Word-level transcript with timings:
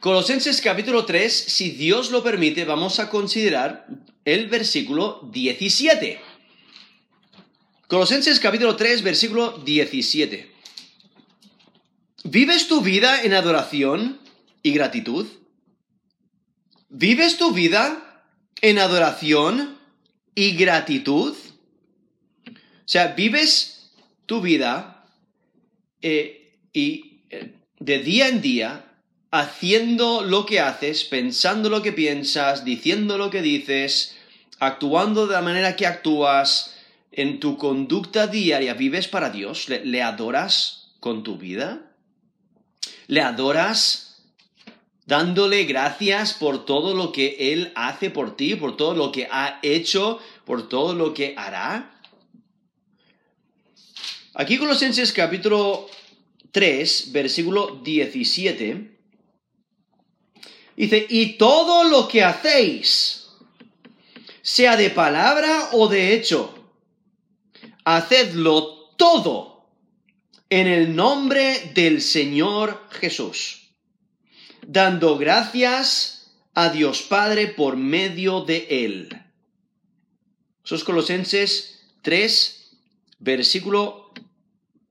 Colosenses 0.00 0.60
capítulo 0.60 1.06
3, 1.06 1.32
si 1.32 1.70
Dios 1.70 2.10
lo 2.10 2.22
permite, 2.22 2.66
vamos 2.66 3.00
a 3.00 3.08
considerar 3.08 3.86
el 4.26 4.46
versículo 4.46 5.26
17. 5.32 6.20
Colosenses 7.88 8.38
capítulo 8.38 8.76
3, 8.76 9.02
versículo 9.02 9.52
17. 9.64 10.52
¿Vives 12.24 12.68
tu 12.68 12.82
vida 12.82 13.22
en 13.22 13.32
adoración 13.32 14.20
y 14.62 14.72
gratitud? 14.72 15.26
¿Vives 16.90 17.38
tu 17.38 17.52
vida 17.52 18.22
en 18.60 18.78
adoración 18.78 19.78
y 20.34 20.56
gratitud? 20.56 21.34
O 22.46 22.52
sea, 22.84 23.14
vives 23.14 23.92
tu 24.26 24.42
vida 24.42 25.06
eh, 26.02 26.52
y 26.74 27.22
eh, 27.30 27.54
de 27.80 27.98
día 28.00 28.28
en 28.28 28.42
día 28.42 28.85
haciendo 29.38 30.22
lo 30.22 30.46
que 30.46 30.60
haces, 30.60 31.04
pensando 31.04 31.68
lo 31.68 31.82
que 31.82 31.92
piensas, 31.92 32.64
diciendo 32.64 33.18
lo 33.18 33.30
que 33.30 33.42
dices, 33.42 34.16
actuando 34.58 35.26
de 35.26 35.34
la 35.34 35.42
manera 35.42 35.76
que 35.76 35.86
actúas, 35.86 36.74
en 37.12 37.40
tu 37.40 37.56
conducta 37.56 38.26
diaria, 38.26 38.74
¿vives 38.74 39.08
para 39.08 39.30
Dios? 39.30 39.68
¿Le, 39.68 40.02
adoras 40.02 40.92
con 41.00 41.22
tu 41.22 41.38
vida? 41.38 41.92
¿Le 43.06 43.22
adoras 43.22 44.22
dándole 45.06 45.64
gracias 45.64 46.34
por 46.34 46.66
todo 46.66 46.94
lo 46.94 47.12
que 47.12 47.52
Él 47.52 47.72
hace 47.74 48.10
por 48.10 48.36
ti, 48.36 48.54
por 48.54 48.76
todo 48.76 48.94
lo 48.94 49.12
que 49.12 49.28
ha 49.30 49.60
hecho, 49.62 50.18
por 50.44 50.68
todo 50.68 50.94
lo 50.94 51.14
que 51.14 51.34
hará? 51.38 51.98
Aquí 54.34 54.58
Colosenses 54.58 55.12
capítulo 55.12 55.88
3, 56.52 57.12
versículo 57.12 57.80
17 57.82 58.95
Dice, 60.76 61.06
y 61.08 61.38
todo 61.38 61.84
lo 61.84 62.06
que 62.06 62.22
hacéis, 62.22 63.28
sea 64.42 64.76
de 64.76 64.90
palabra 64.90 65.70
o 65.72 65.88
de 65.88 66.14
hecho, 66.14 66.70
hacedlo 67.84 68.90
todo 68.96 69.66
en 70.50 70.66
el 70.66 70.94
nombre 70.94 71.72
del 71.74 72.02
Señor 72.02 72.86
Jesús, 72.90 73.70
dando 74.66 75.16
gracias 75.16 76.36
a 76.54 76.68
Dios 76.68 77.02
Padre 77.02 77.48
por 77.48 77.76
medio 77.76 78.42
de 78.42 78.66
Él. 78.70 79.08
Esos 80.64 80.84
Colosenses 80.84 81.80
3, 82.02 82.76
versículo 83.18 84.12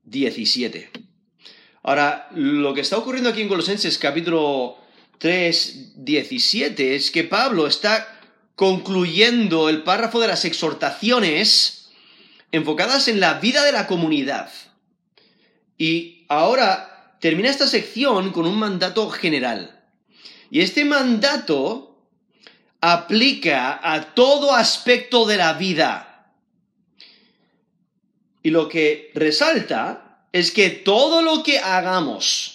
17. 0.03 0.89
Ahora, 1.83 2.27
lo 2.33 2.73
que 2.73 2.81
está 2.81 2.97
ocurriendo 2.97 3.29
aquí 3.29 3.41
en 3.41 3.47
Colosenses 3.47 3.97
capítulo 3.97 4.84
3.17 5.19 6.79
es 6.79 7.11
que 7.11 7.23
Pablo 7.23 7.67
está 7.67 8.19
concluyendo 8.55 9.69
el 9.69 9.83
párrafo 9.83 10.19
de 10.19 10.27
las 10.27 10.45
exhortaciones 10.45 11.89
enfocadas 12.51 13.07
en 13.07 13.19
la 13.19 13.35
vida 13.35 13.63
de 13.63 13.71
la 13.71 13.87
comunidad. 13.87 14.49
Y 15.77 16.25
ahora 16.29 17.17
termina 17.19 17.49
esta 17.49 17.67
sección 17.67 18.31
con 18.31 18.45
un 18.45 18.57
mandato 18.57 19.09
general. 19.09 19.83
Y 20.49 20.61
este 20.61 20.85
mandato 20.85 21.97
aplica 22.79 23.79
a 23.81 24.13
todo 24.13 24.53
aspecto 24.53 25.25
de 25.25 25.37
la 25.37 25.53
vida. 25.53 26.33
Y 28.43 28.51
lo 28.51 28.69
que 28.69 29.11
resalta 29.15 30.27
es 30.31 30.51
que 30.51 30.69
todo 30.69 31.21
lo 31.21 31.41
que 31.41 31.59
hagamos, 31.59 32.54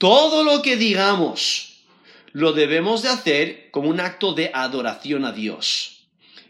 todo 0.00 0.44
lo 0.44 0.62
que 0.62 0.76
digamos 0.76 1.82
lo 2.32 2.54
debemos 2.54 3.02
de 3.02 3.10
hacer 3.10 3.70
como 3.70 3.90
un 3.90 4.00
acto 4.00 4.32
de 4.32 4.50
adoración 4.54 5.26
a 5.26 5.32
Dios 5.32 6.06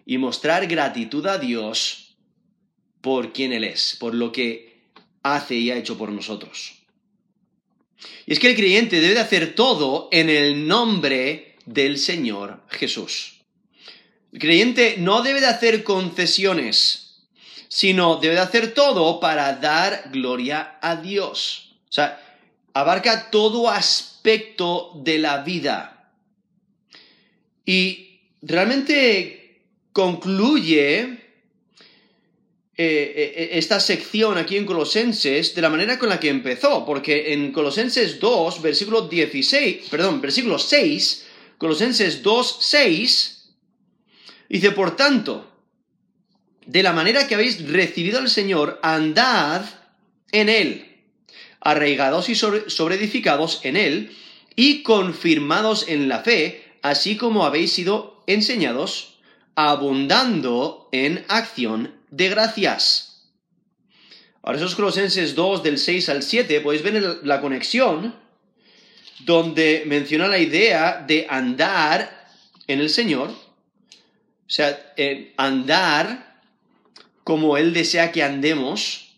y 0.07 0.19
mostrar 0.19 0.69
gratitud 0.69 1.27
a 1.27 1.37
Dios 1.37 2.15
por 3.01 3.33
quien 3.33 3.53
Él 3.53 3.65
es, 3.65 3.97
por 3.99 4.15
lo 4.15 4.31
que 4.31 4.85
hace 5.25 5.57
y 5.57 5.73
ha 5.73 5.77
hecho 5.77 5.99
por 5.99 6.13
nosotros. 6.13 6.75
Y 8.25 8.35
es 8.35 8.39
que 8.39 8.51
el 8.51 8.57
creyente 8.57 9.01
debe 9.01 9.15
de 9.15 9.21
hacer 9.21 9.57
todo 9.57 10.09
en 10.13 10.31
el 10.31 10.69
nombre 10.69 11.57
del 11.67 11.99
Señor 11.99 12.63
Jesús. 12.69 13.41
El 14.33 14.39
creyente 14.39 14.95
no 14.99 15.23
debe 15.23 15.41
de 15.41 15.49
hacer 15.49 15.83
concesiones, 15.83 17.25
sino 17.67 18.17
debe 18.17 18.37
de 18.37 18.43
hacer 18.43 18.75
todo 18.75 19.19
para 19.19 19.55
dar 19.57 20.11
gloria 20.13 20.79
a 20.81 20.95
Dios. 20.95 21.73
O 21.89 21.93
sea, 21.93 22.30
abarca 22.75 23.31
todo 23.31 23.69
aspecto 23.69 24.93
de 25.03 25.19
la 25.19 25.43
vida. 25.43 26.13
Y 27.65 28.21
realmente 28.43 29.63
concluye 29.93 30.99
eh, 30.99 31.19
eh, 32.77 33.51
esta 33.53 33.81
sección 33.81 34.39
aquí 34.39 34.57
en 34.57 34.67
Colosenses 34.67 35.55
de 35.55 35.63
la 35.63 35.69
manera 35.69 35.99
con 35.99 36.09
la 36.09 36.21
que 36.21 36.29
empezó, 36.29 36.85
porque 36.87 37.33
en 37.33 37.53
Colosenses 37.53 38.19
2, 38.19 38.63
versículo 38.63 39.09
16, 39.09 39.89
perdón, 39.91 40.21
versículo 40.21 40.59
6, 40.59 41.27
Colosenses 41.59 42.23
2, 42.23 42.57
6, 42.61 43.51
dice, 44.49 44.71
por 44.71 44.97
tanto, 44.97 45.47
de 46.67 46.83
la 46.83 46.93
manera 46.93 47.27
que 47.27 47.35
habéis 47.35 47.69
recibido 47.69 48.19
al 48.19 48.31
Señor, 48.31 48.79
andad 48.83 49.65
en 50.33 50.49
Él 50.49 50.90
arraigados 51.61 52.29
y 52.29 52.35
sobreedificados 52.35 53.61
en 53.65 53.77
él, 53.77 54.17
y 54.57 54.83
confirmados 54.83 55.87
en 55.89 56.09
la 56.09 56.21
fe, 56.21 56.65
así 56.83 57.17
como 57.17 57.45
habéis 57.45 57.73
sido 57.73 58.23
enseñados, 58.27 59.19
abundando 59.55 60.89
en 60.93 61.25
acción 61.29 61.95
de 62.11 62.29
gracias. 62.29 63.31
Ahora 64.43 64.59
esos 64.59 64.75
Colosenses 64.75 65.35
2 65.35 65.63
del 65.63 65.79
6 65.79 66.09
al 66.09 66.23
7, 66.23 66.61
podéis 66.61 66.83
ver 66.83 67.21
la 67.23 67.41
conexión 67.41 68.15
donde 69.21 69.85
menciona 69.87 70.29
la 70.29 70.39
idea 70.39 71.05
de 71.07 71.27
andar 71.29 72.29
en 72.67 72.81
el 72.81 72.89
Señor, 72.89 73.29
o 73.29 74.53
sea, 74.53 74.95
andar 75.37 76.41
como 77.23 77.57
Él 77.57 77.75
desea 77.75 78.13
que 78.13 78.23
andemos, 78.23 79.10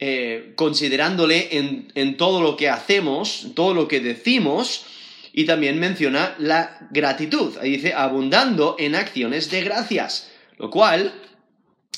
eh, 0.00 0.52
considerándole 0.54 1.48
en, 1.58 2.16
todo 2.16 2.40
lo 2.40 2.56
que 2.56 2.68
hacemos, 2.68 3.48
todo 3.56 3.74
lo 3.74 3.88
que 3.88 3.98
decimos, 3.98 4.84
y 5.32 5.44
también 5.44 5.80
menciona 5.80 6.36
la 6.38 6.88
gratitud. 6.90 7.56
Ahí 7.58 7.72
dice, 7.72 7.94
abundando 7.94 8.76
en 8.78 8.94
acciones 8.94 9.50
de 9.50 9.62
gracias. 9.62 10.30
Lo 10.56 10.70
cual, 10.70 11.12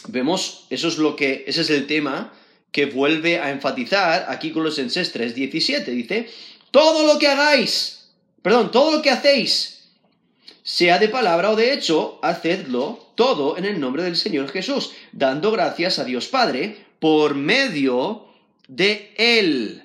vemos, 0.09 0.67
eso 0.71 0.89
es 0.89 0.97
lo 0.97 1.15
que, 1.15 1.45
ese 1.47 1.61
es 1.61 1.69
el 1.69 1.87
tema 1.87 2.33
que 2.73 2.87
vuelve 2.87 3.39
a 3.39 3.51
enfatizar 3.51 4.27
aquí 4.29 4.51
con 4.51 4.65
los 4.65 4.79
Enses 4.79 5.15
3.17. 5.15 5.85
Dice, 5.85 6.31
todo 6.71 7.07
lo 7.07 7.19
que 7.19 7.29
hagáis, 7.29 8.09
perdón, 8.43 8.71
todo 8.71 8.93
lo 8.93 9.03
que 9.03 9.11
hacéis, 9.11 9.91
sea 10.63 10.99
de 10.99 11.09
palabra 11.09 11.51
o 11.51 11.57
de 11.57 11.75
hecho, 11.75 12.19
hacedlo 12.23 13.13
todo 13.15 13.59
en 13.59 13.67
el 13.67 13.79
nombre 13.79 14.03
del 14.03 14.17
Señor 14.17 14.51
Jesús, 14.51 14.93
dando 15.13 15.51
gracias 15.51 15.99
a 15.99 16.05
Dios 16.05 16.29
Padre 16.29 16.90
por 17.01 17.35
medio 17.35 18.29
de 18.69 19.13
Él. 19.17 19.83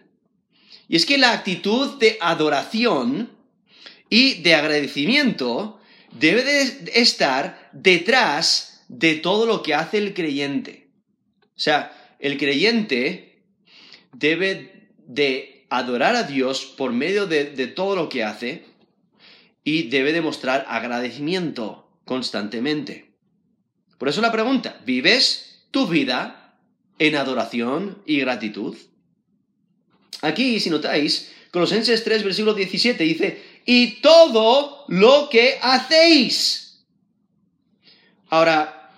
Y 0.87 0.95
es 0.95 1.05
que 1.07 1.17
la 1.17 1.31
actitud 1.31 1.97
de 1.97 2.17
adoración 2.21 3.31
y 4.09 4.35
de 4.43 4.53
agradecimiento 4.53 5.79
debe 6.11 6.43
de 6.43 6.91
estar 6.93 7.69
detrás 7.73 8.83
de 8.87 9.15
todo 9.15 9.47
lo 9.47 9.63
que 9.63 9.73
hace 9.73 9.97
el 9.97 10.13
creyente. 10.13 10.89
O 11.41 11.59
sea, 11.59 12.15
el 12.19 12.37
creyente 12.37 13.41
debe 14.13 14.89
de 15.07 15.65
adorar 15.69 16.15
a 16.15 16.23
Dios 16.23 16.65
por 16.65 16.93
medio 16.93 17.25
de, 17.25 17.45
de 17.45 17.67
todo 17.67 17.95
lo 17.95 18.09
que 18.09 18.23
hace 18.23 18.65
y 19.63 19.89
debe 19.89 20.13
demostrar 20.13 20.65
agradecimiento 20.69 21.89
constantemente. 22.05 23.11
Por 23.97 24.09
eso 24.09 24.21
la 24.21 24.31
pregunta, 24.31 24.79
¿vives 24.85 25.65
tu 25.71 25.87
vida 25.87 26.44
en 26.99 27.15
adoración 27.15 28.01
y 28.05 28.19
gratitud. 28.19 28.75
Aquí, 30.21 30.59
si 30.59 30.69
notáis, 30.69 31.31
Colosenses 31.51 32.03
3, 32.03 32.23
versículo 32.23 32.53
17 32.53 33.03
dice, 33.03 33.43
y 33.65 34.01
todo 34.01 34.85
lo 34.87 35.29
que 35.29 35.57
hacéis. 35.61 36.85
Ahora, 38.29 38.91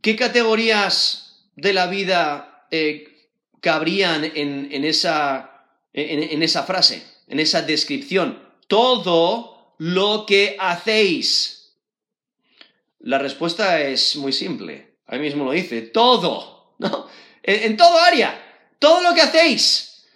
¿qué 0.00 0.16
categorías 0.16 1.46
de 1.56 1.72
la 1.72 1.86
vida 1.86 2.66
eh, 2.70 3.08
cabrían 3.60 4.24
en, 4.24 4.84
esa, 4.84 5.66
en 5.92 6.42
esa 6.42 6.64
frase, 6.64 7.02
en 7.28 7.40
esa 7.40 7.62
descripción? 7.62 8.38
Todo 8.66 9.74
lo 9.78 10.26
que 10.26 10.56
hacéis. 10.58 11.76
La 13.00 13.18
respuesta 13.18 13.80
es 13.80 14.16
muy 14.16 14.32
simple. 14.32 14.98
Ahí 15.06 15.18
mismo 15.18 15.44
lo 15.44 15.52
dice, 15.52 15.82
todo 15.82 16.51
En, 17.44 17.76
todo 17.76 17.98
área, 17.98 18.40
todo 18.78 19.00
lo 19.00 19.14
que 19.14 19.22
hacéis, 19.22 20.06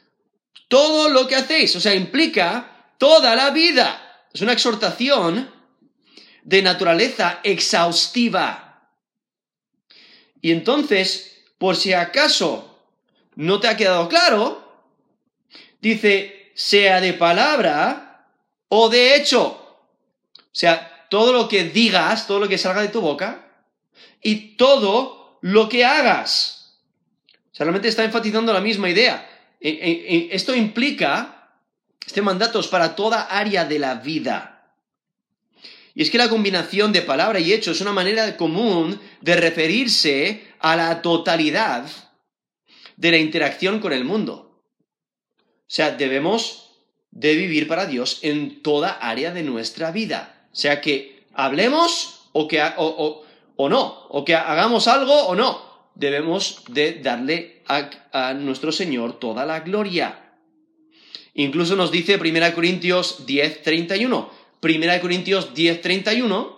todo 0.68 1.08
lo 1.08 1.26
que 1.26 1.34
hacéis, 1.34 1.74
o 1.74 1.80
sea, 1.80 1.94
implica 1.94 2.92
toda 2.98 3.34
la 3.34 3.50
vida. 3.50 4.24
Es 4.32 4.40
una 4.42 4.52
exhortación 4.52 5.50
de 6.42 6.62
naturaleza 6.62 7.40
exhaustiva. 7.42 8.90
Y 10.40 10.52
entonces, 10.52 11.42
por 11.58 11.74
si 11.76 11.92
acaso 11.92 12.78
no 13.34 13.58
te 13.58 13.68
ha 13.68 13.76
quedado 13.76 14.08
claro, 14.08 14.86
dice, 15.80 16.52
sea 16.54 17.00
de 17.00 17.12
palabra 17.12 18.28
o 18.68 18.88
de 18.88 19.16
hecho. 19.16 19.46
O 19.46 20.58
sea, 20.58 21.06
todo 21.10 21.32
lo 21.32 21.48
que 21.48 21.64
digas, 21.64 22.26
todo 22.26 22.40
lo 22.40 22.48
que 22.48 22.58
salga 22.58 22.82
de 22.82 22.88
tu 22.88 23.00
boca 23.00 23.46
y 24.22 24.56
todo 24.56 25.38
lo 25.42 25.68
que 25.68 25.84
hagas. 25.84 26.55
O 27.56 27.58
sea, 27.58 27.64
realmente 27.64 27.88
está 27.88 28.04
enfatizando 28.04 28.52
la 28.52 28.60
misma 28.60 28.90
idea. 28.90 29.26
E, 29.58 29.70
e, 29.70 29.90
e, 30.14 30.28
esto 30.36 30.54
implica, 30.54 31.48
este 32.06 32.20
mandato 32.20 32.60
es 32.60 32.66
para 32.66 32.94
toda 32.94 33.22
área 33.22 33.64
de 33.64 33.78
la 33.78 33.94
vida. 33.94 34.74
Y 35.94 36.02
es 36.02 36.10
que 36.10 36.18
la 36.18 36.28
combinación 36.28 36.92
de 36.92 37.00
palabra 37.00 37.40
y 37.40 37.54
hecho 37.54 37.70
es 37.70 37.80
una 37.80 37.94
manera 37.94 38.36
común 38.36 39.00
de 39.22 39.36
referirse 39.36 40.48
a 40.58 40.76
la 40.76 41.00
totalidad 41.00 41.86
de 42.98 43.10
la 43.10 43.16
interacción 43.16 43.80
con 43.80 43.94
el 43.94 44.04
mundo. 44.04 44.60
O 45.40 45.64
sea, 45.66 45.92
debemos 45.92 46.74
de 47.10 47.36
vivir 47.36 47.68
para 47.68 47.86
Dios 47.86 48.18
en 48.20 48.62
toda 48.62 48.90
área 48.90 49.32
de 49.32 49.42
nuestra 49.42 49.92
vida. 49.92 50.46
O 50.52 50.56
sea, 50.56 50.82
que 50.82 51.24
hablemos 51.32 52.28
o, 52.32 52.46
que, 52.46 52.62
o, 52.76 53.68
no, 53.70 54.06
o 54.10 54.26
que 54.26 54.34
hagamos 54.34 54.88
algo 54.88 55.14
o 55.22 55.34
no. 55.34 55.65
Debemos 55.96 56.62
de 56.68 57.00
darle 57.00 57.62
a, 57.66 57.90
a 58.12 58.34
nuestro 58.34 58.70
Señor 58.70 59.18
toda 59.18 59.44
la 59.44 59.60
gloria. 59.60 60.38
Incluso 61.34 61.74
nos 61.74 61.90
dice 61.90 62.16
1 62.16 62.54
Corintios 62.54 63.26
10, 63.26 63.62
31 63.62 64.46
Primera 64.60 65.00
Corintios 65.00 65.54
10:31, 65.54 66.52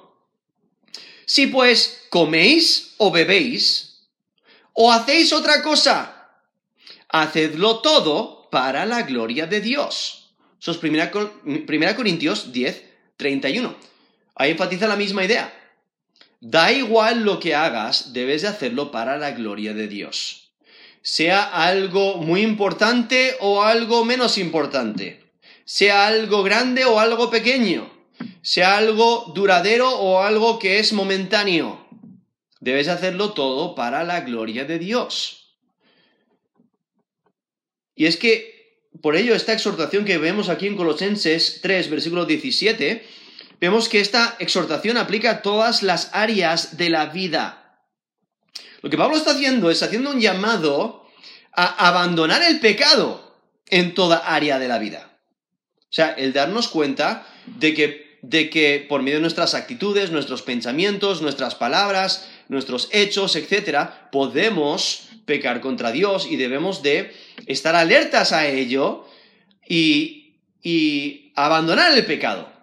si 1.26 1.49
pues 1.49 2.06
coméis 2.08 2.94
o 2.96 3.11
bebéis 3.11 4.06
o 4.73 4.93
hacéis 4.93 5.32
otra 5.32 5.62
cosa, 5.62 6.31
hacedlo 7.08 7.81
todo 7.81 8.49
para 8.50 8.87
la 8.87 9.02
gloria 9.02 9.46
de 9.46 9.61
Dios. 9.61 10.31
Eso 10.61 10.70
es 10.70 10.79
Primera, 10.79 11.11
primera 11.67 11.96
Corintios 11.96 12.52
10:31. 12.52 13.75
Ahí 14.37 14.52
enfatiza 14.52 14.87
la 14.87 14.96
misma 14.96 15.25
idea. 15.25 15.52
Da 16.40 16.73
igual 16.73 17.25
lo 17.25 17.40
que 17.40 17.55
hagas, 17.55 18.12
debes 18.12 18.43
de 18.43 18.49
hacerlo 18.49 18.90
para 18.90 19.19
la 19.19 19.32
gloria 19.32 19.75
de 19.75 19.88
Dios. 19.88 20.52
Sea 21.02 21.43
algo 21.43 22.17
muy 22.17 22.43
importante 22.43 23.37
o 23.40 23.62
algo 23.62 24.05
menos 24.05 24.38
importante 24.38 25.29
sea 25.69 26.06
algo 26.06 26.43
grande 26.43 26.87
o 26.87 26.99
algo 26.99 27.29
pequeño, 27.29 27.93
sea 28.40 28.79
algo 28.79 29.31
duradero 29.35 29.90
o 29.99 30.23
algo 30.23 30.58
que 30.58 30.79
es 30.79 30.94
momentáneo. 30.94 31.87
Debes 32.58 32.88
hacerlo 32.88 33.35
todo 33.35 33.75
para 33.75 34.02
la 34.02 34.23
gloria 34.23 34.64
de 34.64 34.79
Dios. 34.79 35.58
Y 37.94 38.06
es 38.06 38.17
que, 38.17 38.81
por 39.02 39.14
ello, 39.14 39.35
esta 39.35 39.52
exhortación 39.52 40.06
que 40.06 40.17
vemos 40.17 40.49
aquí 40.49 40.67
en 40.67 40.76
Colosenses 40.76 41.61
3, 41.61 41.90
versículo 41.90 42.25
17, 42.25 43.05
vemos 43.60 43.88
que 43.88 44.00
esta 44.00 44.37
exhortación 44.38 44.96
aplica 44.96 45.31
a 45.31 45.43
todas 45.43 45.82
las 45.82 46.10
áreas 46.12 46.76
de 46.76 46.90
la 46.90 47.06
vida. 47.06 47.81
Lo 48.82 48.90
que 48.90 48.96
Pablo 48.96 49.16
está 49.16 49.32
haciendo 49.32 49.70
es 49.70 49.82
haciendo 49.82 50.10
un 50.10 50.20
llamado 50.20 51.06
a 51.52 51.88
abandonar 51.88 52.43
el 52.43 52.60
pecado 52.60 53.37
en 53.66 53.94
toda 53.94 54.19
área 54.19 54.58
de 54.58 54.69
la 54.69 54.78
vida. 54.78 55.19
O 55.81 55.93
sea, 55.93 56.12
el 56.12 56.32
darnos 56.32 56.69
cuenta 56.69 57.26
de 57.46 57.75
que, 57.75 58.19
de 58.22 58.50
que 58.50 58.84
por 58.88 59.02
medio 59.02 59.16
de 59.16 59.22
nuestras 59.22 59.55
actitudes, 59.55 60.11
nuestros 60.11 60.43
pensamientos, 60.43 61.22
nuestras 61.22 61.54
palabras, 61.54 62.28
nuestros 62.49 62.88
hechos, 62.93 63.34
etcétera, 63.37 64.08
podemos 64.12 65.08
pecar 65.25 65.61
contra 65.61 65.93
Dios 65.93 66.26
y 66.31 66.37
debemos 66.37 66.82
de 66.82 67.12
estar 67.46 67.75
alertas 67.75 68.32
a 68.32 68.46
ello 68.46 69.06
y, 69.66 70.37
y 70.62 71.32
abandonar 71.34 71.96
el 71.96 72.06
pecado 72.06 72.57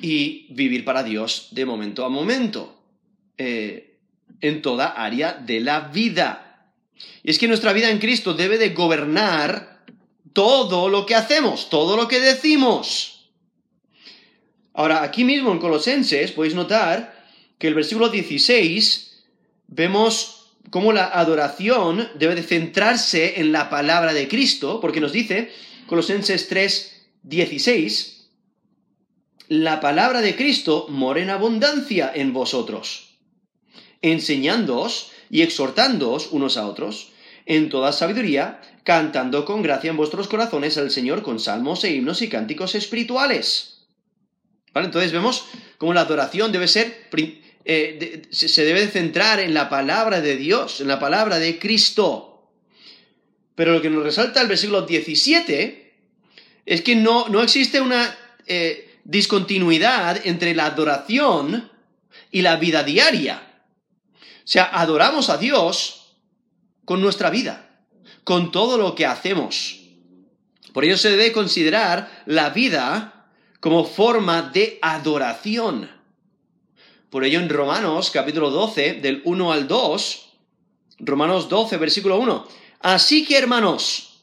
y 0.00 0.46
vivir 0.50 0.84
para 0.84 1.02
Dios 1.02 1.48
de 1.50 1.64
momento 1.66 2.04
a 2.04 2.08
momento 2.08 2.82
eh, 3.38 3.98
en 4.40 4.62
toda 4.62 4.88
área 4.88 5.34
de 5.34 5.60
la 5.60 5.80
vida. 5.80 6.72
Y 7.22 7.30
es 7.30 7.38
que 7.38 7.48
nuestra 7.48 7.72
vida 7.72 7.90
en 7.90 7.98
Cristo 7.98 8.34
debe 8.34 8.58
de 8.58 8.70
gobernar 8.70 9.84
todo 10.32 10.88
lo 10.88 11.06
que 11.06 11.14
hacemos, 11.14 11.70
todo 11.70 11.96
lo 11.96 12.08
que 12.08 12.20
decimos. 12.20 13.30
Ahora, 14.72 15.02
aquí 15.02 15.24
mismo 15.24 15.52
en 15.52 15.58
Colosenses 15.58 16.32
podéis 16.32 16.54
notar 16.54 17.26
que 17.58 17.68
el 17.68 17.74
versículo 17.74 18.08
16 18.08 19.24
vemos 19.66 20.52
cómo 20.70 20.92
la 20.92 21.06
adoración 21.06 22.08
debe 22.14 22.34
de 22.34 22.42
centrarse 22.42 23.40
en 23.40 23.52
la 23.52 23.68
palabra 23.68 24.12
de 24.12 24.28
Cristo, 24.28 24.80
porque 24.80 25.00
nos 25.00 25.12
dice, 25.12 25.50
Colosenses 25.86 26.48
3, 26.48 27.06
16, 27.22 28.19
la 29.50 29.80
palabra 29.80 30.20
de 30.20 30.36
Cristo 30.36 30.86
mora 30.88 31.20
en 31.20 31.28
abundancia 31.28 32.12
en 32.14 32.32
vosotros, 32.32 33.18
enseñándoos 34.00 35.10
y 35.28 35.42
exhortándoos 35.42 36.28
unos 36.30 36.56
a 36.56 36.68
otros 36.68 37.10
en 37.46 37.68
toda 37.68 37.90
sabiduría, 37.90 38.60
cantando 38.84 39.44
con 39.44 39.60
gracia 39.62 39.90
en 39.90 39.96
vuestros 39.96 40.28
corazones 40.28 40.78
al 40.78 40.92
Señor 40.92 41.22
con 41.22 41.40
salmos 41.40 41.82
e 41.82 41.90
himnos 41.90 42.22
y 42.22 42.28
cánticos 42.28 42.76
espirituales. 42.76 43.88
¿Vale? 44.72 44.86
Entonces 44.86 45.10
vemos 45.10 45.46
cómo 45.78 45.94
la 45.94 46.02
adoración 46.02 46.52
debe 46.52 46.68
ser, 46.68 47.08
eh, 47.64 48.22
se 48.30 48.64
debe 48.64 48.86
centrar 48.86 49.40
en 49.40 49.52
la 49.52 49.68
palabra 49.68 50.20
de 50.20 50.36
Dios, 50.36 50.80
en 50.80 50.86
la 50.86 51.00
palabra 51.00 51.40
de 51.40 51.58
Cristo. 51.58 52.52
Pero 53.56 53.72
lo 53.72 53.82
que 53.82 53.90
nos 53.90 54.04
resalta 54.04 54.40
el 54.40 54.46
versículo 54.46 54.82
17 54.82 55.92
es 56.66 56.82
que 56.82 56.94
no, 56.94 57.28
no 57.28 57.42
existe 57.42 57.80
una 57.80 58.16
eh, 58.46 58.89
discontinuidad 59.04 60.20
entre 60.26 60.54
la 60.54 60.66
adoración 60.66 61.70
y 62.30 62.42
la 62.42 62.56
vida 62.56 62.82
diaria. 62.82 63.62
O 64.20 64.48
sea, 64.52 64.70
adoramos 64.72 65.30
a 65.30 65.36
Dios 65.36 66.16
con 66.84 67.00
nuestra 67.00 67.30
vida 67.30 67.70
con 68.24 68.52
todo 68.52 68.78
lo 68.78 68.94
que 68.94 69.06
hacemos. 69.06 69.80
Por 70.72 70.84
ello 70.84 70.96
se 70.96 71.10
debe 71.10 71.32
considerar 71.32 72.22
la 72.26 72.50
vida 72.50 73.26
como 73.58 73.84
forma 73.84 74.42
de 74.42 74.78
adoración. 74.82 75.90
Por 77.10 77.24
ello 77.24 77.40
en 77.40 77.48
Romanos 77.48 78.10
capítulo 78.10 78.50
12, 78.50 78.94
del 78.94 79.20
1 79.24 79.52
al 79.52 79.66
2, 79.66 80.28
Romanos 81.00 81.48
12, 81.48 81.76
versículo 81.76 82.18
1, 82.18 82.46
así 82.80 83.24
que 83.24 83.36
hermanos, 83.36 84.22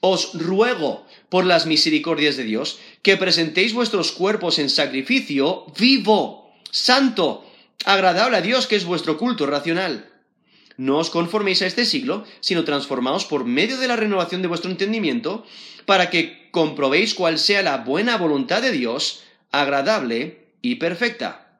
os 0.00 0.32
ruego 0.34 1.06
por 1.28 1.44
las 1.44 1.66
misericordias 1.66 2.36
de 2.36 2.44
Dios 2.44 2.78
que 3.02 3.16
presentéis 3.16 3.72
vuestros 3.72 4.12
cuerpos 4.12 4.58
en 4.58 4.70
sacrificio 4.70 5.66
vivo, 5.78 6.52
santo, 6.70 7.44
agradable 7.84 8.36
a 8.36 8.40
Dios, 8.40 8.66
que 8.66 8.76
es 8.76 8.84
vuestro 8.84 9.18
culto 9.18 9.46
racional. 9.46 10.10
No 10.76 10.98
os 10.98 11.10
conforméis 11.10 11.62
a 11.62 11.66
este 11.66 11.86
siglo, 11.86 12.24
sino 12.40 12.64
transformaos 12.64 13.24
por 13.24 13.44
medio 13.44 13.78
de 13.78 13.86
la 13.86 13.96
renovación 13.96 14.42
de 14.42 14.48
vuestro 14.48 14.70
entendimiento, 14.70 15.46
para 15.86 16.10
que 16.10 16.50
comprobéis 16.50 17.14
cuál 17.14 17.38
sea 17.38 17.62
la 17.62 17.78
buena 17.78 18.16
voluntad 18.16 18.62
de 18.62 18.72
Dios, 18.72 19.22
agradable 19.52 20.48
y 20.62 20.76
perfecta. 20.76 21.58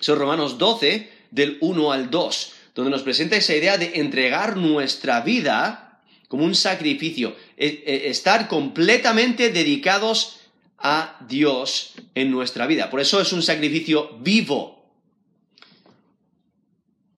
Son 0.00 0.18
Romanos 0.18 0.56
12, 0.56 1.10
del 1.30 1.58
1 1.60 1.92
al 1.92 2.10
2, 2.10 2.52
donde 2.74 2.90
nos 2.90 3.02
presenta 3.02 3.36
esa 3.36 3.54
idea 3.54 3.76
de 3.76 4.00
entregar 4.00 4.56
nuestra 4.56 5.20
vida 5.20 5.89
como 6.30 6.44
un 6.44 6.54
sacrificio, 6.54 7.34
e, 7.56 7.82
e, 7.84 8.08
estar 8.08 8.46
completamente 8.46 9.50
dedicados 9.50 10.38
a 10.78 11.18
Dios 11.28 11.94
en 12.14 12.30
nuestra 12.30 12.68
vida. 12.68 12.88
Por 12.88 13.00
eso 13.00 13.20
es 13.20 13.32
un 13.32 13.42
sacrificio 13.42 14.16
vivo. 14.20 14.78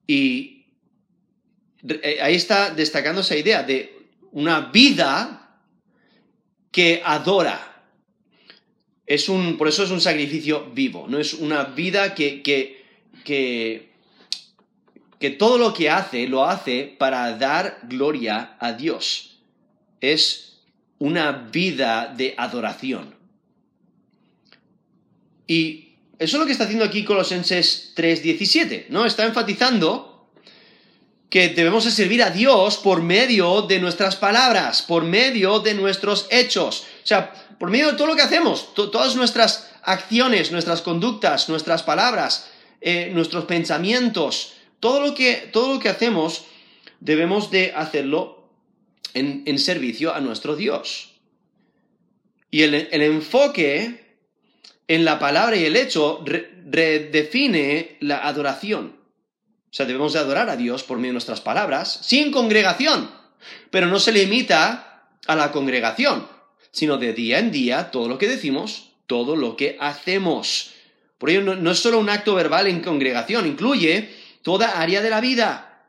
Y 0.06 0.64
eh, 1.86 2.20
ahí 2.22 2.34
está 2.36 2.70
destacando 2.70 3.20
esa 3.20 3.36
idea 3.36 3.62
de 3.62 3.94
una 4.32 4.72
vida 4.72 5.60
que 6.70 7.02
adora. 7.04 7.84
Es 9.04 9.28
un, 9.28 9.58
por 9.58 9.68
eso 9.68 9.84
es 9.84 9.90
un 9.90 10.00
sacrificio 10.00 10.70
vivo, 10.72 11.04
no 11.06 11.18
es 11.18 11.34
una 11.34 11.64
vida 11.64 12.14
que, 12.14 12.40
que, 12.40 12.82
que, 13.24 13.91
que 15.22 15.30
todo 15.30 15.56
lo 15.56 15.72
que 15.72 15.88
hace 15.88 16.26
lo 16.26 16.44
hace 16.44 16.96
para 16.98 17.38
dar 17.38 17.78
gloria 17.84 18.56
a 18.58 18.72
Dios. 18.72 19.38
Es 20.00 20.58
una 20.98 21.30
vida 21.30 22.12
de 22.12 22.34
adoración. 22.36 23.14
Y 25.46 25.94
eso 26.18 26.36
es 26.36 26.40
lo 26.40 26.44
que 26.44 26.50
está 26.50 26.64
haciendo 26.64 26.84
aquí 26.84 27.04
Colosenses 27.04 27.92
3.17, 27.94 28.86
¿no? 28.88 29.06
Está 29.06 29.24
enfatizando 29.24 30.28
que 31.30 31.50
debemos 31.50 31.84
de 31.84 31.92
servir 31.92 32.20
a 32.24 32.30
Dios 32.30 32.78
por 32.78 33.00
medio 33.00 33.62
de 33.62 33.78
nuestras 33.78 34.16
palabras, 34.16 34.82
por 34.82 35.04
medio 35.04 35.60
de 35.60 35.74
nuestros 35.74 36.26
hechos. 36.30 36.84
O 37.04 37.06
sea, 37.06 37.32
por 37.60 37.70
medio 37.70 37.92
de 37.92 37.96
todo 37.96 38.08
lo 38.08 38.16
que 38.16 38.22
hacemos, 38.22 38.74
todas 38.74 39.14
nuestras 39.14 39.70
acciones, 39.84 40.50
nuestras 40.50 40.82
conductas, 40.82 41.48
nuestras 41.48 41.84
palabras, 41.84 42.48
eh, 42.80 43.12
nuestros 43.14 43.44
pensamientos, 43.44 44.54
todo 44.82 45.00
lo, 45.00 45.14
que, 45.14 45.48
todo 45.52 45.74
lo 45.74 45.78
que 45.78 45.88
hacemos, 45.88 46.44
debemos 46.98 47.52
de 47.52 47.72
hacerlo 47.76 48.48
en, 49.14 49.56
servicio 49.60 50.12
a 50.12 50.20
nuestro 50.20 50.56
Dios. 50.56 51.12
Y 52.50 52.62
el, 52.62 52.74
enfoque 52.90 54.18
en 54.88 55.04
la 55.04 55.20
palabra 55.20 55.56
y 55.56 55.66
el 55.66 55.76
hecho 55.76 56.24
redefine 56.24 57.96
la 58.00 58.26
adoración. 58.26 58.96
O 59.70 59.72
sea, 59.72 59.86
debemos 59.86 60.14
de 60.14 60.18
adorar 60.18 60.50
a 60.50 60.56
Dios 60.56 60.82
por 60.82 60.96
medio 60.98 61.10
de 61.10 61.14
nuestras 61.14 61.40
palabras, 61.40 62.00
sin 62.02 62.32
congregación, 62.32 63.08
pero 63.70 63.86
no 63.86 64.00
se 64.00 64.10
limita 64.10 65.06
a 65.28 65.36
la 65.36 65.52
congregación, 65.52 66.26
sino 66.72 66.98
de 66.98 67.12
día 67.12 67.38
en 67.38 67.52
día 67.52 67.92
todo 67.92 68.08
lo 68.08 68.18
que 68.18 68.26
decimos, 68.26 68.94
todo 69.06 69.36
lo 69.36 69.56
que 69.56 69.76
hacemos. 69.78 70.72
Por 71.18 71.30
ello, 71.30 71.54
no, 71.54 71.70
es 71.70 71.78
solo 71.78 72.00
un 72.00 72.10
acto 72.10 72.34
verbal 72.34 72.66
en 72.66 72.80
congregación, 72.80 73.46
incluye 73.46 74.21
toda 74.42 74.80
área 74.80 75.02
de 75.02 75.10
la 75.10 75.20
vida. 75.20 75.86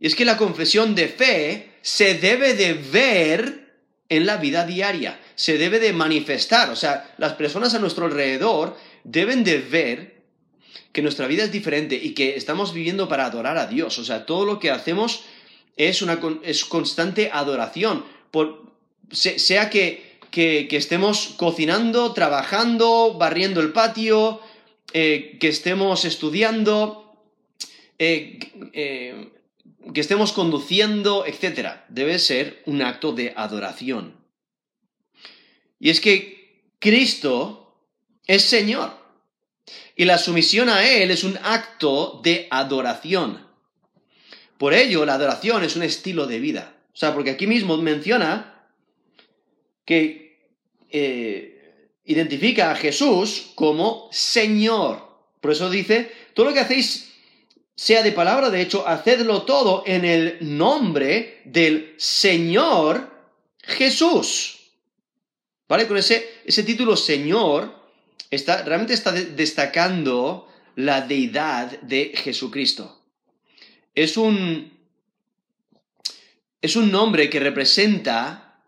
Y 0.00 0.06
es 0.06 0.14
que 0.14 0.24
la 0.24 0.36
confesión 0.36 0.94
de 0.94 1.08
fe 1.08 1.74
se 1.82 2.14
debe 2.14 2.54
de 2.54 2.74
ver 2.74 3.64
en 4.08 4.26
la 4.26 4.36
vida 4.36 4.64
diaria, 4.64 5.20
se 5.34 5.58
debe 5.58 5.80
de 5.80 5.92
manifestar. 5.92 6.70
O 6.70 6.76
sea, 6.76 7.14
las 7.18 7.34
personas 7.34 7.74
a 7.74 7.78
nuestro 7.78 8.06
alrededor 8.06 8.76
deben 9.02 9.44
de 9.44 9.58
ver 9.58 10.14
que 10.92 11.02
nuestra 11.02 11.26
vida 11.26 11.44
es 11.44 11.52
diferente 11.52 11.96
y 11.96 12.14
que 12.14 12.36
estamos 12.36 12.72
viviendo 12.72 13.08
para 13.08 13.26
adorar 13.26 13.58
a 13.58 13.66
Dios. 13.66 13.98
O 13.98 14.04
sea, 14.04 14.26
todo 14.26 14.44
lo 14.44 14.58
que 14.58 14.70
hacemos 14.70 15.24
es 15.76 16.02
una 16.02 16.20
es 16.42 16.64
constante 16.64 17.30
adoración. 17.32 18.04
Por, 18.30 18.72
sea 19.10 19.70
que, 19.70 20.18
que, 20.30 20.68
estemos 20.70 21.34
cocinando, 21.36 22.12
trabajando, 22.12 23.14
barriendo 23.14 23.60
el 23.60 23.72
patio, 23.72 24.40
eh, 24.92 25.36
que 25.40 25.48
estemos 25.48 26.04
estudiando, 26.04 27.03
eh, 27.98 28.38
eh, 28.72 29.28
que 29.92 30.00
estemos 30.00 30.32
conduciendo, 30.32 31.26
etc. 31.26 31.80
Debe 31.88 32.18
ser 32.18 32.62
un 32.66 32.82
acto 32.82 33.12
de 33.12 33.32
adoración. 33.36 34.16
Y 35.78 35.90
es 35.90 36.00
que 36.00 36.72
Cristo 36.78 37.76
es 38.26 38.42
Señor. 38.42 38.92
Y 39.96 40.04
la 40.04 40.18
sumisión 40.18 40.68
a 40.68 40.86
Él 40.86 41.10
es 41.10 41.24
un 41.24 41.38
acto 41.42 42.20
de 42.22 42.48
adoración. 42.50 43.46
Por 44.58 44.74
ello, 44.74 45.04
la 45.04 45.14
adoración 45.14 45.62
es 45.64 45.76
un 45.76 45.82
estilo 45.82 46.26
de 46.26 46.40
vida. 46.40 46.76
O 46.92 46.96
sea, 46.96 47.12
porque 47.12 47.30
aquí 47.30 47.46
mismo 47.46 47.76
menciona 47.76 48.68
que 49.84 50.48
eh, 50.90 51.90
identifica 52.04 52.70
a 52.70 52.76
Jesús 52.76 53.52
como 53.54 54.08
Señor. 54.12 55.02
Por 55.40 55.52
eso 55.52 55.68
dice, 55.70 56.10
todo 56.34 56.46
lo 56.46 56.54
que 56.54 56.60
hacéis, 56.60 57.13
sea 57.76 58.02
de 58.02 58.12
palabra, 58.12 58.50
de 58.50 58.62
hecho, 58.62 58.86
hacedlo 58.86 59.42
todo 59.42 59.82
en 59.86 60.04
el 60.04 60.38
nombre 60.40 61.42
del 61.44 61.94
Señor 61.96 63.10
Jesús. 63.62 64.70
¿Vale? 65.68 65.86
Con 65.88 65.96
ese, 65.96 66.40
ese 66.44 66.62
título 66.62 66.96
Señor, 66.96 67.84
realmente 68.30 68.94
está 68.94 69.12
destacando 69.12 70.48
la 70.76 71.00
deidad 71.00 71.80
de 71.80 72.12
Jesucristo. 72.14 73.00
Es 73.94 74.16
un, 74.16 74.72
es 76.60 76.76
un 76.76 76.90
nombre 76.90 77.30
que 77.30 77.40
representa 77.40 78.62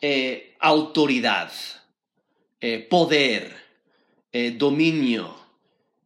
eh, 0.00 0.54
autoridad, 0.60 1.52
eh, 2.60 2.78
poder, 2.78 3.54
eh, 4.32 4.52
dominio, 4.52 5.34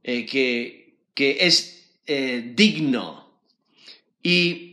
que, 0.03 0.97
que, 1.15 1.37
es 1.41 1.80
digno. 2.55 3.41
Y 4.23 4.71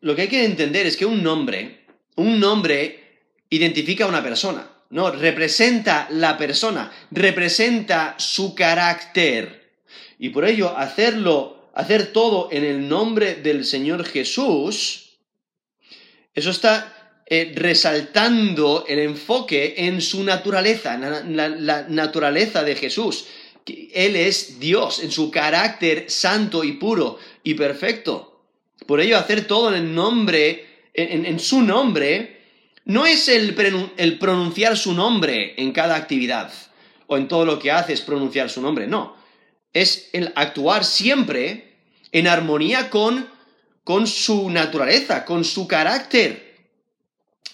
lo 0.00 0.14
que 0.14 0.22
hay 0.22 0.28
que 0.28 0.44
entender 0.44 0.86
es 0.86 0.96
que 0.96 1.06
un 1.06 1.22
nombre, 1.22 1.86
un 2.16 2.38
nombre 2.38 3.08
identifica 3.50 4.04
a 4.04 4.08
una 4.08 4.22
persona. 4.22 4.70
No, 4.90 5.10
representa 5.10 6.08
la 6.10 6.38
persona, 6.38 6.90
representa 7.10 8.14
su 8.18 8.54
carácter. 8.54 9.82
Y 10.18 10.30
por 10.30 10.46
ello, 10.46 10.76
hacerlo, 10.76 11.70
hacer 11.74 12.12
todo 12.12 12.48
en 12.50 12.64
el 12.64 12.88
nombre 12.88 13.34
del 13.36 13.64
Señor 13.64 14.04
Jesús, 14.04 15.18
eso 16.34 16.50
está 16.50 17.20
eh, 17.26 17.52
resaltando 17.54 18.86
el 18.88 19.00
enfoque 19.00 19.74
en 19.76 20.00
su 20.00 20.24
naturaleza, 20.24 20.96
la, 20.96 21.48
la 21.48 21.86
naturaleza 21.88 22.62
de 22.64 22.74
Jesús. 22.74 23.26
Él 23.94 24.16
es 24.16 24.58
Dios 24.58 25.00
en 25.00 25.10
su 25.10 25.30
carácter 25.30 26.10
santo 26.10 26.64
y 26.64 26.72
puro 26.72 27.18
y 27.42 27.54
perfecto. 27.54 28.42
Por 28.86 29.00
ello, 29.00 29.18
hacer 29.18 29.46
todo 29.46 29.68
en 29.74 29.82
el 29.82 29.94
nombre, 29.94 30.66
en 30.94 31.38
su 31.38 31.62
nombre, 31.62 32.38
no 32.88 33.04
es 33.04 33.28
el, 33.28 33.54
pronunciar 34.18 34.78
su 34.78 34.94
nombre 34.94 35.54
en 35.58 35.72
cada 35.72 35.94
actividad 35.94 36.50
o 37.06 37.18
en 37.18 37.28
todo 37.28 37.44
lo 37.44 37.58
que 37.58 37.70
haces 37.70 38.00
pronunciar 38.00 38.48
su 38.48 38.62
nombre, 38.62 38.86
no. 38.86 39.14
Es 39.74 40.08
el 40.14 40.32
actuar 40.34 40.86
siempre 40.86 41.74
en 42.12 42.26
armonía 42.26 42.88
con, 42.88 43.28
con 43.84 44.06
su 44.06 44.48
naturaleza, 44.48 45.26
con 45.26 45.44
su 45.44 45.68
carácter. 45.68 46.56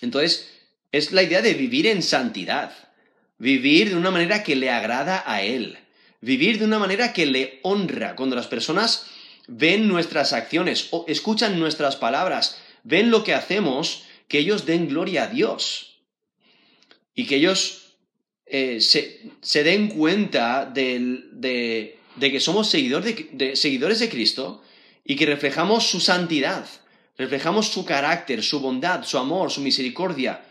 Entonces, 0.02 0.52
es 0.92 1.10
la 1.10 1.24
idea 1.24 1.42
de 1.42 1.54
vivir 1.54 1.88
en 1.88 2.04
santidad, 2.04 2.72
vivir 3.38 3.90
de 3.90 3.96
una 3.96 4.12
manera 4.12 4.44
que 4.44 4.54
le 4.54 4.70
agrada 4.70 5.24
a 5.26 5.42
Él, 5.42 5.78
vivir 6.24 6.58
de 6.58 6.64
una 6.64 6.78
manera 6.78 7.12
que 7.12 7.26
le 7.26 7.60
honra. 7.62 8.16
Cuando 8.16 8.34
las 8.34 8.46
personas 8.46 9.06
ven 9.46 9.86
nuestras 9.88 10.32
acciones 10.32 10.88
o 10.90 11.04
escuchan 11.06 11.60
nuestras 11.60 11.96
palabras, 11.96 12.58
ven 12.82 13.10
lo 13.10 13.22
que 13.24 13.34
hacemos, 13.34 14.04
que 14.26 14.38
ellos 14.38 14.64
den 14.64 14.88
gloria 14.88 15.24
a 15.24 15.26
Dios 15.26 16.00
y 17.14 17.26
que 17.26 17.36
ellos 17.36 17.96
eh, 18.46 18.80
se, 18.80 19.64
den 19.64 19.88
cuenta 19.88 20.64
de, 20.64 21.98
que 22.18 22.40
somos 22.40 22.70
seguidores 22.70 24.00
de 24.00 24.08
Cristo 24.08 24.62
y 25.04 25.16
que 25.16 25.26
reflejamos 25.26 25.86
su 25.86 26.00
santidad, 26.00 26.66
reflejamos 27.18 27.68
su 27.68 27.84
carácter, 27.84 28.42
su 28.42 28.60
bondad, 28.60 29.04
su 29.04 29.18
amor, 29.18 29.50
su 29.50 29.60
misericordia. 29.60 30.42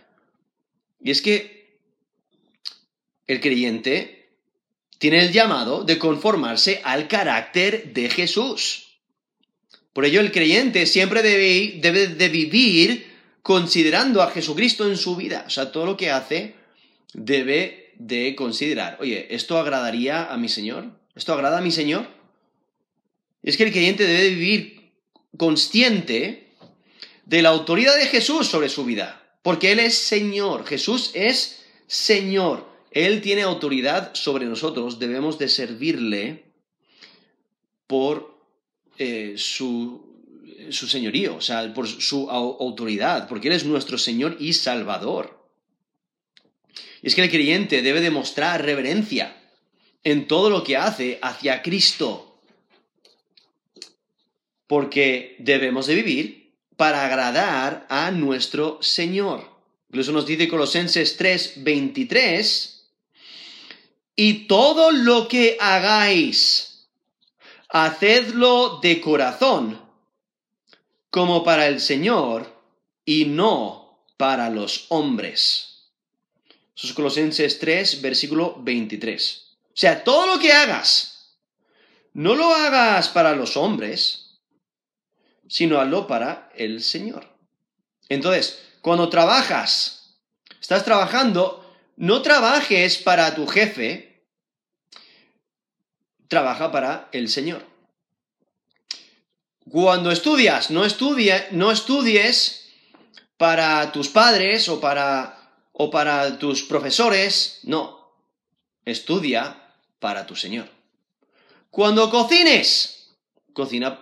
Y 1.01 1.10
es 1.10 1.22
que 1.22 1.80
el 3.25 3.42
creyente 3.42 4.23
tiene 5.03 5.19
el 5.19 5.33
llamado 5.33 5.83
de 5.83 6.00
conformarse 6.00 6.79
al 6.81 7.10
carácter 7.10 7.91
de 7.91 8.10
Jesús. 8.10 9.00
Por 9.91 10.05
ello 10.05 10.22
el 10.22 10.31
creyente 10.31 10.86
siempre 10.86 11.22
debe, 11.22 11.74
debe 11.81 12.07
de 12.07 12.29
vivir 12.29 13.12
considerando 13.41 14.22
a 14.22 14.31
Jesucristo 14.31 14.88
en 14.88 14.95
su 14.95 15.17
vida. 15.17 15.43
O 15.45 15.50
sea, 15.50 15.74
todo 15.74 15.86
lo 15.86 15.98
que 15.98 16.10
hace 16.10 16.55
debe 17.13 17.91
de 17.98 18.33
considerar, 18.38 18.98
oye, 19.01 19.27
¿esto 19.36 19.57
agradaría 19.57 20.31
a 20.31 20.38
mi 20.38 20.48
Señor? 20.48 20.86
¿Esto 21.15 21.33
agrada 21.33 21.57
a 21.57 21.62
mi 21.62 21.72
Señor? 21.72 22.07
Es 23.41 23.57
que 23.57 23.63
el 23.63 23.74
creyente 23.74 24.05
debe 24.05 24.29
vivir 24.29 24.89
consciente 25.36 26.48
de 27.25 27.41
la 27.41 27.50
autoridad 27.50 27.98
de 27.98 28.07
Jesús 28.07 28.48
sobre 28.48 28.69
su 28.69 28.86
vida, 28.86 29.22
porque 29.41 29.74
Él 29.74 29.81
es 29.81 29.98
Señor, 29.98 30.65
Jesús 30.65 31.12
es 31.13 31.62
Señor, 31.88 32.73
Él 32.94 33.22
tiene 33.22 33.42
autoridad 33.42 34.14
sobre 34.14 34.46
nosotros, 34.46 35.00
debemos 35.00 35.38
de 35.40 35.50
servirle 35.50 36.46
por 37.88 38.38
eh, 38.98 39.34
su 39.38 40.14
su 40.72 40.88
señorío, 40.88 41.36
o 41.36 41.42
sea, 41.42 41.74
por 41.74 41.88
su 41.88 42.30
autoridad, 42.30 43.28
porque 43.28 43.48
Él 43.50 43.56
es 43.56 43.66
nuestro 43.66 43.98
Señor 43.98 44.38
y 44.40 44.54
Salvador. 44.54 45.40
Y 47.02 47.08
es 47.08 47.16
que 47.16 47.24
el 47.24 47.30
creyente 47.30 47.82
debe 47.82 48.02
demostrar 48.02 48.64
reverencia 48.64 49.36
en 50.04 50.28
todo 50.28 50.50
lo 50.50 50.64
que 50.64 50.78
hace 50.78 51.20
hacia 51.22 51.62
Cristo, 51.62 52.42
porque 54.68 55.36
debemos 55.40 55.88
de 55.88 55.96
vivir 55.96 56.54
para 56.78 57.06
agradar 57.06 57.86
a 57.90 58.12
nuestro 58.12 58.80
Señor. 58.82 59.52
Incluso 59.90 60.12
nos 60.12 60.26
dice 60.26 60.48
Colosenses 60.48 61.18
3:23, 61.18 62.73
y 64.15 64.48
todo 64.48 64.91
lo 64.91 65.27
que 65.27 65.58
hagáis, 65.60 66.88
hacedlo 67.70 68.79
de 68.82 69.01
corazón 69.01 69.82
como 71.10 71.43
para 71.43 71.67
el 71.67 71.79
Señor 71.79 72.51
y 73.05 73.25
no 73.25 74.00
para 74.17 74.50
los 74.50 74.86
hombres. 74.89 75.91
Eso 76.75 76.88
es 76.88 76.93
Colosenses 76.93 77.60
3, 77.60 78.01
versículo 78.01 78.55
23. 78.60 79.43
O 79.67 79.72
sea, 79.74 80.03
todo 80.03 80.27
lo 80.27 80.39
que 80.39 80.51
hagas, 80.51 81.36
no 82.13 82.36
lo 82.36 82.53
hagas 82.53 83.10
para 83.10 83.36
los 83.36 83.58
hombres, 83.58 84.39
sino 85.48 85.79
hazlo 85.79 86.08
para 86.08 86.50
el 86.55 86.84
Señor. 86.84 87.27
Entonces, 88.10 88.60
cuando 88.82 89.10
trabajas, 89.10 90.15
estás 90.60 90.84
trabajando, 90.84 91.62
no 91.96 92.22
trabajes 92.22 92.98
para 92.98 93.36
tu 93.36 93.48
jefe, 93.48 94.26
trabaja 96.28 96.72
para 96.72 97.10
el 97.12 97.30
Señor. 97.30 97.66
Cuando 99.70 100.12
estudias, 100.12 100.72
no, 100.72 100.84
no 101.52 101.72
estudies 101.72 102.70
para 103.38 103.92
tus 103.92 104.10
padres 104.10 104.68
o 104.70 104.80
para, 104.80 105.38
o 105.72 105.90
para 105.90 106.38
tus 106.40 106.64
profesores, 106.64 107.60
no, 107.64 108.14
estudia 108.86 109.72
para 110.00 110.26
tu 110.26 110.36
Señor. 110.36 110.70
Cuando 111.70 112.10
cocines, 112.10 113.16
cocina 113.54 114.00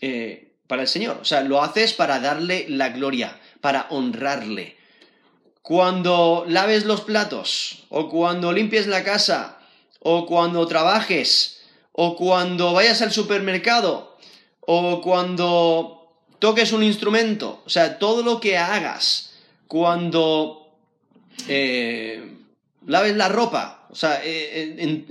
eh, 0.00 0.56
para 0.66 0.82
el 0.82 0.88
Señor, 0.88 1.18
o 1.20 1.24
sea, 1.24 1.42
lo 1.42 1.62
haces 1.62 1.92
para 1.92 2.20
darle 2.20 2.66
la 2.68 2.90
gloria, 2.90 3.40
para 3.60 3.86
honrarle. 3.90 4.76
Cuando 5.62 6.44
laves 6.48 6.84
los 6.84 7.02
platos, 7.02 7.84
o 7.90 8.08
cuando 8.08 8.52
limpies 8.52 8.86
la 8.86 9.04
casa, 9.04 9.58
o 10.00 10.26
cuando 10.26 10.66
trabajes, 10.66 11.60
o 11.92 12.16
cuando 12.16 12.72
vayas 12.72 13.02
al 13.02 13.12
supermercado, 13.12 14.16
o 14.60 15.00
cuando 15.00 16.00
toques 16.38 16.72
un 16.72 16.82
instrumento, 16.82 17.62
o 17.66 17.70
sea, 17.70 17.98
todo 17.98 18.22
lo 18.22 18.40
que 18.40 18.56
hagas, 18.56 19.34
cuando 19.68 20.72
eh, 21.48 22.34
laves 22.86 23.16
la 23.16 23.28
ropa, 23.28 23.86
o 23.90 23.94
sea, 23.94 24.20
eh, 24.24 25.04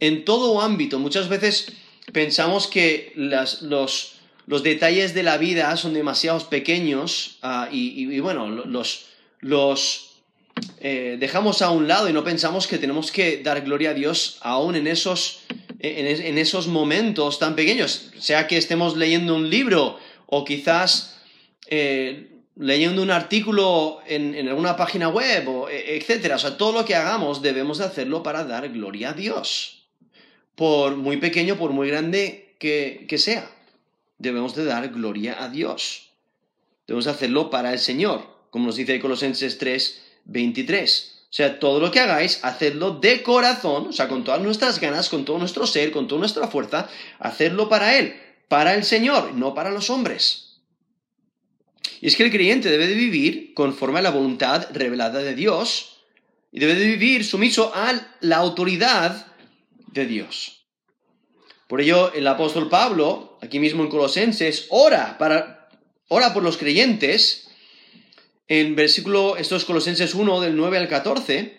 en, 0.00 0.24
todo 0.24 0.60
ámbito, 0.60 0.98
muchas 0.98 1.28
veces 1.28 1.72
pensamos 2.12 2.66
que 2.66 3.12
los, 3.14 4.16
detalles 4.62 5.14
de 5.14 5.22
la 5.22 5.36
vida 5.36 5.76
son 5.76 5.94
demasiado 5.94 6.40
pequeños 6.48 7.38
ah, 7.42 7.68
y, 7.70 8.18
bueno, 8.20 8.48
los, 8.48 9.09
los 9.40 10.10
eh, 10.80 11.16
dejamos 11.18 11.62
a 11.62 11.70
un 11.70 11.88
lado 11.88 12.08
y 12.08 12.12
no 12.12 12.24
pensamos 12.24 12.66
que 12.66 12.78
tenemos 12.78 13.12
que 13.12 13.42
dar 13.42 13.62
gloria 13.62 13.90
a 13.90 13.94
Dios 13.94 14.38
aún 14.42 14.76
en 14.76 14.86
esos, 14.86 15.42
en, 15.78 16.38
esos 16.38 16.66
momentos 16.66 17.38
tan 17.38 17.54
pequeños, 17.54 18.10
sea 18.18 18.46
que 18.46 18.56
estemos 18.56 18.96
leyendo 18.96 19.34
un 19.34 19.48
libro 19.48 19.98
o 20.26 20.44
quizás 20.44 21.18
eh, 21.66 22.30
leyendo 22.56 23.02
un 23.02 23.10
artículo 23.10 24.00
en, 24.06 24.48
alguna 24.48 24.76
página 24.76 25.08
web, 25.08 25.48
o, 25.48 25.68
e, 25.68 25.96
etc. 25.96 26.32
O 26.34 26.38
sea, 26.38 26.56
todo 26.56 26.72
lo 26.72 26.84
que 26.84 26.94
hagamos 26.94 27.42
debemos 27.42 27.78
de 27.78 27.84
hacerlo 27.84 28.22
para 28.22 28.44
dar 28.44 28.68
gloria 28.68 29.10
a 29.10 29.12
Dios. 29.14 29.86
Por 30.54 30.96
muy 30.96 31.16
pequeño, 31.16 31.56
por 31.56 31.72
muy 31.72 31.88
grande 31.88 32.54
que, 32.58 33.06
que 33.08 33.18
sea. 33.18 33.50
Debemos 34.18 34.54
de 34.54 34.64
dar 34.64 34.88
gloria 34.90 35.42
a 35.42 35.48
Dios. 35.48 36.10
Debemos 36.86 37.06
hacerlo 37.06 37.48
para 37.48 37.72
el 37.72 37.78
Señor, 37.78 38.39
como 38.50 38.66
nos 38.66 38.76
dice 38.76 39.00
Colosenses 39.00 39.58
3, 39.58 40.02
23. 40.24 41.16
O 41.30 41.32
sea, 41.32 41.60
todo 41.60 41.78
lo 41.78 41.90
que 41.90 42.00
hagáis, 42.00 42.40
hacedlo 42.42 42.98
de 42.98 43.22
corazón, 43.22 43.88
o 43.88 43.92
sea, 43.92 44.08
con 44.08 44.24
todas 44.24 44.40
nuestras 44.40 44.80
ganas, 44.80 45.08
con 45.08 45.24
todo 45.24 45.38
nuestro 45.38 45.66
ser, 45.66 45.92
con 45.92 46.08
toda 46.08 46.18
nuestra 46.18 46.48
fuerza, 46.48 46.88
hacedlo 47.20 47.68
para 47.68 47.96
Él, 47.96 48.14
para 48.48 48.74
el 48.74 48.84
Señor, 48.84 49.34
no 49.34 49.54
para 49.54 49.70
los 49.70 49.90
hombres. 49.90 50.58
Y 52.00 52.08
es 52.08 52.16
que 52.16 52.24
el 52.24 52.30
creyente 52.30 52.70
debe 52.70 52.88
de 52.88 52.94
vivir 52.94 53.54
conforme 53.54 54.00
a 54.00 54.02
la 54.02 54.10
voluntad 54.10 54.68
revelada 54.72 55.20
de 55.20 55.34
Dios 55.34 55.98
y 56.50 56.58
debe 56.58 56.74
de 56.74 56.86
vivir 56.86 57.24
sumiso 57.24 57.72
a 57.74 57.92
la 58.20 58.36
autoridad 58.38 59.26
de 59.92 60.06
Dios. 60.06 60.66
Por 61.68 61.80
ello, 61.80 62.12
el 62.12 62.26
apóstol 62.26 62.68
Pablo, 62.68 63.38
aquí 63.40 63.60
mismo 63.60 63.84
en 63.84 63.90
Colosenses, 63.90 64.66
ora, 64.70 65.16
para, 65.18 65.68
ora 66.08 66.34
por 66.34 66.42
los 66.42 66.56
creyentes. 66.56 67.49
En 68.50 68.74
versículo, 68.74 69.36
estos 69.36 69.64
Colosenses 69.64 70.12
1, 70.12 70.40
del 70.40 70.56
9 70.56 70.76
al 70.76 70.88
14, 70.88 71.56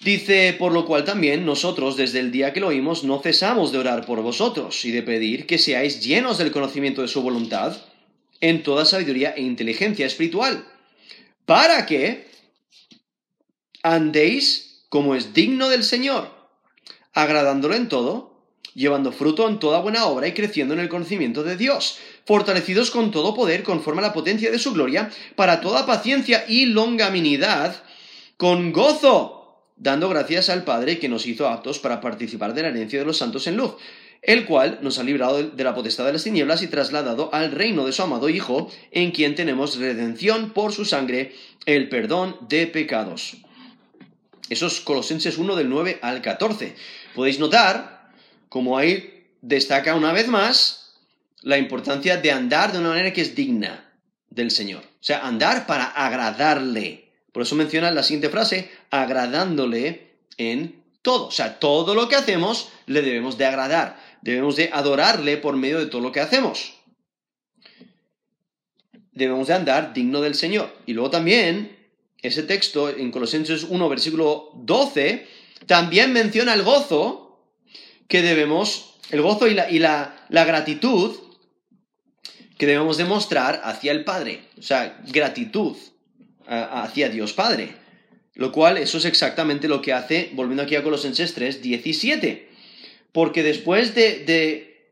Dice, 0.00 0.54
por 0.56 0.72
lo 0.72 0.84
cual 0.84 1.04
también 1.04 1.44
nosotros, 1.44 1.96
desde 1.96 2.20
el 2.20 2.30
día 2.30 2.52
que 2.52 2.60
lo 2.60 2.68
oímos, 2.68 3.02
no 3.02 3.20
cesamos 3.20 3.72
de 3.72 3.78
orar 3.78 4.06
por 4.06 4.20
vosotros 4.20 4.84
y 4.84 4.92
de 4.92 5.02
pedir 5.02 5.46
que 5.46 5.58
seáis 5.58 6.04
llenos 6.04 6.38
del 6.38 6.52
conocimiento 6.52 7.02
de 7.02 7.08
su 7.08 7.22
voluntad 7.22 7.76
en 8.40 8.62
toda 8.62 8.84
sabiduría 8.84 9.30
e 9.30 9.42
inteligencia 9.42 10.06
espiritual, 10.06 10.64
para 11.46 11.84
que 11.86 12.28
andéis 13.82 14.84
como 14.88 15.16
es 15.16 15.34
digno 15.34 15.68
del 15.68 15.82
Señor, 15.82 16.30
agradándolo 17.12 17.74
en 17.74 17.88
todo, 17.88 18.34
llevando 18.74 19.10
fruto 19.10 19.48
en 19.48 19.58
toda 19.58 19.80
buena 19.80 20.04
obra 20.06 20.28
y 20.28 20.32
creciendo 20.32 20.74
en 20.74 20.80
el 20.80 20.88
conocimiento 20.88 21.42
de 21.42 21.56
Dios, 21.56 21.98
fortalecidos 22.26 22.90
con 22.90 23.10
todo 23.10 23.34
poder 23.34 23.62
conforme 23.62 24.00
a 24.00 24.06
la 24.06 24.12
potencia 24.12 24.50
de 24.50 24.58
su 24.58 24.72
gloria, 24.72 25.10
para 25.36 25.60
toda 25.60 25.86
paciencia 25.86 26.44
y 26.48 26.66
longaminidad, 26.66 27.82
con 28.36 28.72
gozo, 28.72 29.72
dando 29.76 30.08
gracias 30.08 30.48
al 30.48 30.64
Padre 30.64 30.98
que 30.98 31.08
nos 31.08 31.26
hizo 31.26 31.48
aptos 31.48 31.78
para 31.78 32.00
participar 32.00 32.54
de 32.54 32.62
la 32.62 32.68
herencia 32.68 32.98
de 32.98 33.04
los 33.04 33.18
santos 33.18 33.46
en 33.46 33.56
luz 33.56 33.74
el 34.24 34.46
cual 34.46 34.78
nos 34.80 34.98
ha 34.98 35.02
librado 35.02 35.42
de 35.42 35.64
la 35.64 35.74
potestad 35.74 36.06
de 36.06 36.14
las 36.14 36.24
tinieblas 36.24 36.62
y 36.62 36.66
trasladado 36.66 37.28
al 37.32 37.52
reino 37.52 37.84
de 37.84 37.92
su 37.92 38.02
amado 38.02 38.30
Hijo, 38.30 38.70
en 38.90 39.10
quien 39.10 39.34
tenemos 39.34 39.76
redención 39.76 40.50
por 40.50 40.72
su 40.72 40.84
sangre, 40.84 41.34
el 41.66 41.90
perdón 41.90 42.36
de 42.48 42.66
pecados. 42.66 43.36
Eso 44.48 44.66
es 44.66 44.80
Colosenses 44.80 45.36
1 45.36 45.56
del 45.56 45.68
9 45.68 45.98
al 46.00 46.22
14. 46.22 46.74
Podéis 47.14 47.38
notar, 47.38 48.10
como 48.48 48.78
ahí 48.78 49.26
destaca 49.42 49.94
una 49.94 50.12
vez 50.12 50.26
más, 50.28 50.83
la 51.44 51.58
importancia 51.58 52.16
de 52.16 52.32
andar 52.32 52.72
de 52.72 52.78
una 52.80 52.90
manera 52.90 53.12
que 53.12 53.22
es 53.22 53.34
digna 53.34 53.92
del 54.28 54.50
Señor. 54.50 54.82
O 54.82 55.04
sea, 55.04 55.26
andar 55.26 55.66
para 55.66 55.84
agradarle. 55.84 57.12
Por 57.32 57.42
eso 57.42 57.54
menciona 57.54 57.90
la 57.90 58.02
siguiente 58.02 58.28
frase, 58.28 58.70
agradándole 58.90 60.16
en 60.36 60.82
todo. 61.02 61.26
O 61.26 61.30
sea, 61.30 61.58
todo 61.58 61.94
lo 61.94 62.08
que 62.08 62.16
hacemos 62.16 62.70
le 62.86 63.02
debemos 63.02 63.38
de 63.38 63.46
agradar 63.46 63.98
debemos 64.24 64.56
de 64.56 64.70
adorarle 64.72 65.36
por 65.36 65.54
medio 65.54 65.78
de 65.78 65.86
todo 65.86 66.00
lo 66.00 66.10
que 66.10 66.20
hacemos. 66.20 66.72
Debemos 69.12 69.48
de 69.48 69.54
andar 69.54 69.92
digno 69.92 70.22
del 70.22 70.34
Señor. 70.34 70.74
Y 70.86 70.94
luego 70.94 71.10
también, 71.10 71.76
ese 72.22 72.42
texto 72.42 72.88
en 72.88 73.10
Colosenses 73.10 73.64
1, 73.64 73.88
versículo 73.88 74.50
12, 74.54 75.28
también 75.66 76.14
menciona 76.14 76.54
el 76.54 76.62
gozo 76.62 77.38
que 78.08 78.22
debemos, 78.22 78.94
el 79.10 79.20
gozo 79.20 79.46
y 79.46 79.52
la, 79.52 79.70
y 79.70 79.78
la, 79.78 80.26
la 80.30 80.44
gratitud 80.46 81.14
que 82.58 82.66
debemos 82.66 82.96
demostrar 82.96 83.60
hacia 83.64 83.92
el 83.92 84.04
Padre. 84.04 84.42
O 84.58 84.62
sea, 84.62 85.00
gratitud 85.08 85.76
hacia 86.46 87.08
Dios 87.08 87.32
Padre. 87.32 87.74
Lo 88.34 88.52
cual, 88.52 88.78
eso 88.78 88.98
es 88.98 89.04
exactamente 89.04 89.68
lo 89.68 89.80
que 89.80 89.92
hace, 89.92 90.30
volviendo 90.34 90.62
aquí 90.62 90.74
a 90.76 90.82
Colosenses 90.82 91.34
3, 91.34 91.62
17 91.62 92.54
porque 93.14 93.44
después 93.44 93.94
de, 93.94 94.90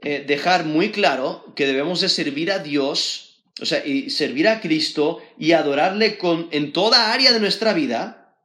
eh, 0.00 0.24
dejar 0.24 0.64
muy 0.64 0.92
claro 0.92 1.52
que 1.56 1.66
debemos 1.66 2.00
de 2.00 2.08
servir 2.08 2.52
a 2.52 2.60
Dios, 2.60 3.42
o 3.60 3.66
sea, 3.66 3.84
y 3.84 4.10
servir 4.10 4.46
a 4.46 4.60
Cristo 4.60 5.20
y 5.36 5.52
adorarle 5.52 6.16
con, 6.16 6.46
en 6.52 6.72
toda 6.72 7.12
área 7.12 7.32
de 7.32 7.40
nuestra 7.40 7.72
vida, 7.72 8.38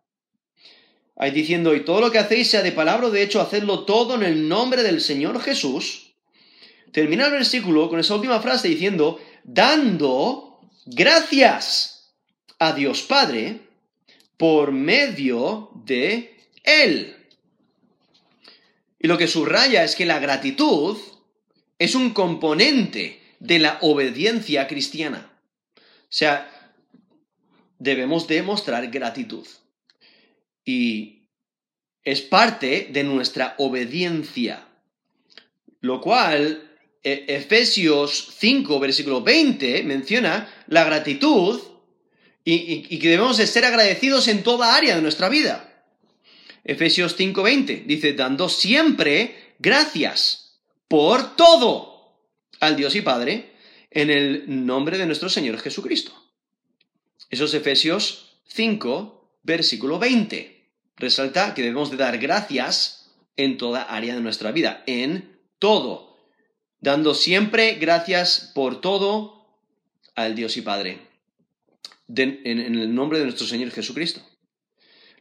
ahí 1.16 1.30
diciendo, 1.30 1.76
y 1.76 1.82
todo 1.82 2.02
lo 2.02 2.12
que 2.12 2.18
hacéis 2.18 2.50
sea 2.50 2.64
de 2.64 2.72
palabra 2.72 3.06
o 3.06 3.12
de 3.12 3.22
hecho, 3.22 3.40
hacedlo 3.40 3.86
todo 3.86 4.16
en 4.16 4.24
el 4.24 4.50
nombre 4.50 4.82
del 4.82 5.00
Señor 5.00 5.40
Jesús, 5.40 6.09
termina 6.92 7.26
el 7.26 7.32
versículo 7.32 7.90
con 7.90 8.00
esa 8.00 8.16
última 8.16 8.40
frase 8.40 8.68
diciendo, 8.68 9.20
dando 9.44 10.62
gracias 10.86 12.14
a 12.60 12.74
Dios 12.74 13.04
Padre 13.04 13.62
por 14.38 14.72
medio 14.72 15.72
de 15.86 16.38
Él. 16.64 17.16
Y 19.00 19.08
lo 19.08 19.18
que 19.18 19.28
subraya 19.28 19.84
es 19.84 19.96
que 19.96 20.06
la 20.06 20.20
gratitud 20.20 20.98
es 21.78 21.96
un 21.96 22.12
componente 22.12 23.22
de 23.40 23.60
la 23.60 23.78
obediencia 23.82 24.68
cristiana. 24.68 25.32
O 25.78 25.82
sea, 26.10 26.74
debemos 27.78 28.28
demostrar 28.28 28.88
gratitud. 28.92 29.48
Y 30.66 31.30
es 32.04 32.22
parte 32.22 32.90
de 32.92 33.04
nuestra 33.04 33.56
obediencia. 33.58 34.68
Lo 35.80 36.02
cual, 36.02 36.69
Efesios 37.04 38.36
5, 38.38 38.80
versículo 38.80 39.22
20, 39.22 39.84
menciona 39.84 40.54
la 40.68 40.84
gratitud 40.84 41.62
y, 42.44 42.98
que 43.00 43.10
debemos 43.10 43.38
de 43.38 43.48
ser 43.48 43.66
agradecidos 43.66 44.28
en 44.28 44.44
toda 44.44 44.76
área 44.76 44.96
de 44.96 45.02
nuestra 45.02 45.30
vida. 45.30 45.86
Efesios 46.64 47.18
5:20 47.18 47.86
dice, 47.86 48.14
dando 48.14 48.50
siempre 48.50 49.54
gracias 49.60 50.60
por 50.88 51.36
todo 51.36 52.18
al 52.60 52.76
Dios 52.76 52.96
y 52.96 53.02
Padre 53.02 53.54
en 53.92 54.10
el 54.10 54.66
nombre 54.66 54.98
de 54.98 55.06
nuestro 55.06 55.30
Señor 55.30 55.60
Jesucristo. 55.60 56.12
Eso 57.30 57.46
es 57.46 57.54
Efesios 57.54 58.42
5, 58.48 59.40
versículo 59.44 60.00
20. 60.00 60.72
Resalta 60.98 61.54
que 61.54 61.62
debemos 61.62 61.92
de 61.92 61.98
dar 61.98 62.18
gracias 62.18 63.12
en 63.38 63.58
toda 63.58 63.84
área 63.84 64.16
de 64.16 64.22
nuestra 64.22 64.52
vida, 64.52 64.84
en 64.86 65.40
todo, 65.60 66.09
dando 66.82 67.14
siempre 67.14 67.76
gracias 67.76 68.52
por 68.54 68.82
todo 68.82 69.46
al 70.16 70.36
Dios 70.36 70.58
y 70.58 70.62
Padre, 70.62 71.00
en, 72.16 72.42
en 72.44 72.76
el 72.76 72.94
nombre 72.94 73.20
de 73.20 73.26
nuestro 73.26 73.48
Señor 73.48 73.72
Jesucristo. 73.72 74.22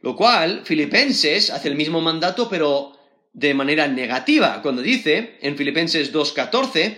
Lo 0.01 0.15
cual, 0.15 0.61
Filipenses 0.65 1.49
hace 1.49 1.67
el 1.67 1.75
mismo 1.75 2.01
mandato, 2.01 2.49
pero 2.49 2.97
de 3.33 3.53
manera 3.53 3.87
negativa, 3.87 4.61
cuando 4.61 4.81
dice 4.81 5.37
en 5.41 5.57
Filipenses 5.57 6.13
2.14, 6.13 6.97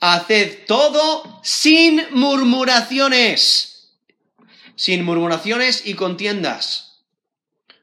haced 0.00 0.66
todo 0.66 1.40
sin 1.42 2.02
murmuraciones, 2.10 3.92
sin 4.74 5.04
murmuraciones 5.04 5.86
y 5.86 5.94
contiendas, 5.94 7.04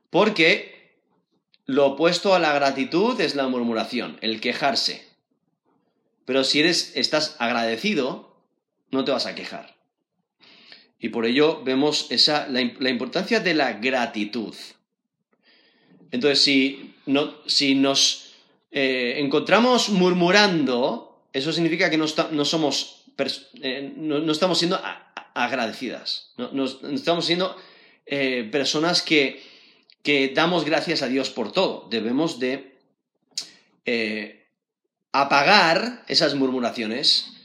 porque 0.09 0.97
lo 1.65 1.87
opuesto 1.87 2.33
a 2.33 2.39
la 2.39 2.53
gratitud 2.53 3.19
es 3.21 3.35
la 3.35 3.47
murmuración, 3.47 4.17
el 4.21 4.41
quejarse. 4.41 5.08
Pero 6.29 6.43
si 6.43 6.59
eres, 6.59 6.91
estás 6.95 7.35
agradecido, 7.39 8.37
no 8.91 9.03
te 9.03 9.09
vas 9.09 9.25
a 9.25 9.33
quejar. 9.33 9.75
Y 10.99 11.09
por 11.09 11.25
ello 11.25 11.63
vemos 11.63 12.05
esa, 12.11 12.47
la, 12.47 12.61
importancia 12.61 13.39
de 13.39 13.55
la 13.55 13.73
gratitud. 13.73 14.53
Entonces, 16.11 16.43
si, 16.43 16.93
no, 17.07 17.33
si 17.47 17.73
nos 17.73 18.35
eh, 18.69 19.15
encontramos 19.17 19.89
murmurando, 19.89 21.25
eso 21.33 21.51
significa 21.51 21.89
que 21.89 21.97
no, 21.97 22.05
somos, 22.07 23.05
eh, 23.63 23.91
no, 23.97 24.31
estamos 24.31 24.59
siendo 24.59 24.79
agradecidas. 25.33 26.35
No, 26.37 26.65
estamos 26.93 27.25
siendo 27.25 27.57
eh, 28.05 28.47
personas 28.51 29.01
que, 29.01 29.41
que, 30.03 30.29
damos 30.29 30.63
gracias 30.63 31.01
a 31.01 31.07
Dios 31.07 31.31
por 31.31 31.51
todo. 31.51 31.87
Debemos 31.89 32.37
de 32.37 32.69
apagar 35.11 36.03
esas 36.07 36.35
murmuraciones 36.35 37.39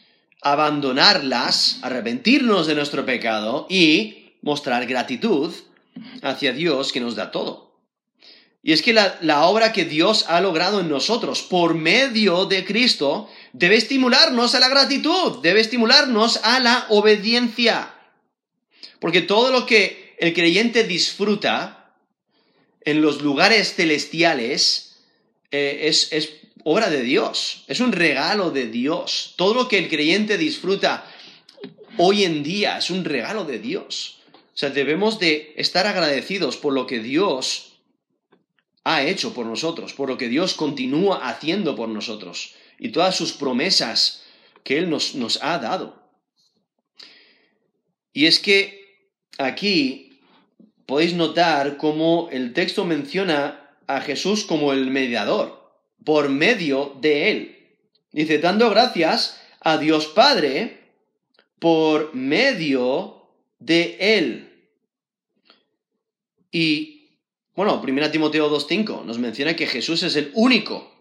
abandonarlas, 0.44 1.78
arrepentirnos 1.80 2.66
de 2.66 2.74
nuestro 2.74 3.06
pecado 3.06 3.66
y 3.70 4.34
mostrar 4.42 4.86
gratitud 4.86 5.52
hacia 6.22 6.52
Dios 6.52 6.92
que 6.92 7.00
nos 7.00 7.16
da 7.16 7.30
todo. 7.30 7.80
Y 8.62 8.72
es 8.72 8.82
que 8.82 8.92
la, 8.92 9.46
obra 9.46 9.72
que 9.72 9.86
Dios 9.86 10.26
ha 10.28 10.42
logrado 10.42 10.80
en 10.80 10.90
nosotros 10.90 11.42
por 11.42 11.74
medio 11.74 12.44
de 12.44 12.64
Cristo 12.64 13.28
debe 13.54 13.76
estimularnos 13.76 14.54
a 14.54 14.60
la 14.60 14.68
gratitud, 14.68 15.40
debe 15.42 15.60
estimularnos 15.60 16.38
a 16.44 16.60
la 16.60 16.86
obediencia. 16.90 17.94
Porque 19.00 19.22
todo 19.22 19.50
lo 19.50 19.64
que 19.64 20.14
el 20.18 20.34
creyente 20.34 20.84
disfruta 20.84 21.94
en 22.82 23.00
los 23.00 23.22
lugares 23.22 23.74
celestiales 23.74 24.96
eh, 25.50 25.80
es, 25.84 26.12
es 26.12 26.43
obra 26.64 26.90
de 26.90 27.02
Dios, 27.02 27.64
es 27.68 27.80
un 27.80 27.92
regalo 27.92 28.50
de 28.50 28.66
Dios. 28.66 29.34
Todo 29.36 29.54
lo 29.54 29.68
que 29.68 29.78
el 29.78 29.88
creyente 29.88 30.38
disfruta 30.38 31.06
hoy 31.98 32.24
en 32.24 32.42
día 32.42 32.78
es 32.78 32.90
un 32.90 33.04
regalo 33.04 33.44
de 33.44 33.58
Dios. 33.58 34.18
O 34.32 34.56
sea, 34.56 34.70
debemos 34.70 35.18
de 35.18 35.52
estar 35.56 35.86
agradecidos 35.86 36.56
por 36.56 36.72
lo 36.72 36.86
que 36.86 37.00
Dios 37.00 37.78
ha 38.82 39.02
hecho 39.02 39.34
por 39.34 39.46
nosotros, 39.46 39.92
por 39.92 40.08
lo 40.08 40.18
que 40.18 40.28
Dios 40.28 40.54
continúa 40.54 41.28
haciendo 41.28 41.76
por 41.76 41.88
nosotros 41.88 42.54
y 42.78 42.90
todas 42.90 43.16
sus 43.16 43.32
promesas 43.32 44.22
que 44.62 44.78
Él 44.78 44.90
nos, 44.90 45.14
nos 45.14 45.42
ha 45.42 45.58
dado. 45.58 46.02
Y 48.12 48.26
es 48.26 48.38
que 48.38 49.08
aquí 49.38 50.20
podéis 50.86 51.14
notar 51.14 51.76
cómo 51.76 52.28
el 52.30 52.52
texto 52.52 52.84
menciona 52.84 53.76
a 53.86 54.00
Jesús 54.00 54.44
como 54.44 54.72
el 54.72 54.90
mediador 54.90 55.63
por 56.04 56.28
medio 56.28 56.96
de 57.00 57.30
él. 57.30 57.58
Dice, 58.12 58.38
dando 58.38 58.70
gracias 58.70 59.40
a 59.60 59.78
Dios 59.78 60.06
Padre 60.06 60.84
por 61.58 62.14
medio 62.14 63.26
de 63.58 63.96
él. 63.98 64.50
Y, 66.52 67.18
bueno, 67.56 67.82
1 67.82 68.10
Timoteo 68.10 68.50
2.5 68.50 69.04
nos 69.04 69.18
menciona 69.18 69.56
que 69.56 69.66
Jesús 69.66 70.02
es 70.02 70.14
el 70.16 70.30
único 70.34 70.92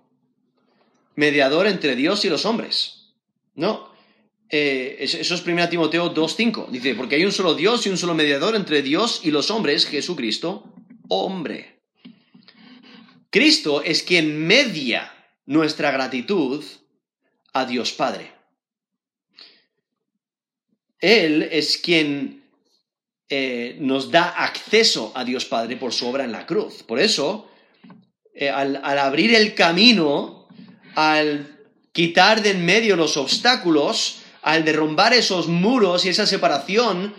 mediador 1.16 1.68
entre 1.68 1.96
Dios 1.96 2.26
y 2.26 2.30
los 2.30 2.46
hombres. 2.46 3.12
¿No? 3.56 3.94
Eh, 4.50 4.98
eso 5.00 5.36
es 5.36 5.46
1 5.46 5.70
Timoteo 5.70 6.14
2.5. 6.14 6.70
Dice, 6.70 6.96
porque 6.96 7.16
hay 7.16 7.26
un 7.26 7.32
solo 7.32 7.54
Dios 7.54 7.86
y 7.86 7.90
un 7.90 7.98
solo 7.98 8.14
mediador 8.16 8.56
entre 8.56 8.82
Dios 8.82 9.22
y 9.24 9.32
los 9.32 9.52
hombres, 9.52 9.86
Jesucristo, 9.86 10.64
hombre. 11.08 11.73
Cristo 13.34 13.82
es 13.82 14.04
quien 14.04 14.46
media 14.46 15.12
nuestra 15.48 15.90
gratitud 15.90 16.64
a 17.52 17.66
Dios 17.66 17.92
Padre. 17.92 18.32
Él 21.00 21.50
es 21.52 21.80
quien 21.80 22.44
eh, 23.30 23.76
nos 23.80 24.12
da 24.12 24.30
acceso 24.44 25.12
a 25.16 25.26
Dios 25.26 25.46
Padre 25.46 25.78
por 25.78 25.94
su 25.94 26.06
obra 26.06 26.26
en 26.26 26.32
la 26.32 26.46
cruz. 26.46 26.84
Por 26.84 27.00
eso, 27.00 27.50
eh, 28.36 28.52
al, 28.52 28.80
al 28.84 29.00
abrir 29.00 29.34
el 29.34 29.56
camino, 29.56 30.48
al 30.94 31.60
quitar 31.92 32.44
de 32.44 32.52
en 32.52 32.64
medio 32.64 32.96
los 32.96 33.18
obstáculos, 33.18 34.20
al 34.44 34.64
derrumbar 34.64 35.12
esos 35.16 35.48
muros 35.48 36.06
y 36.06 36.10
esa 36.10 36.28
separación 36.28 37.16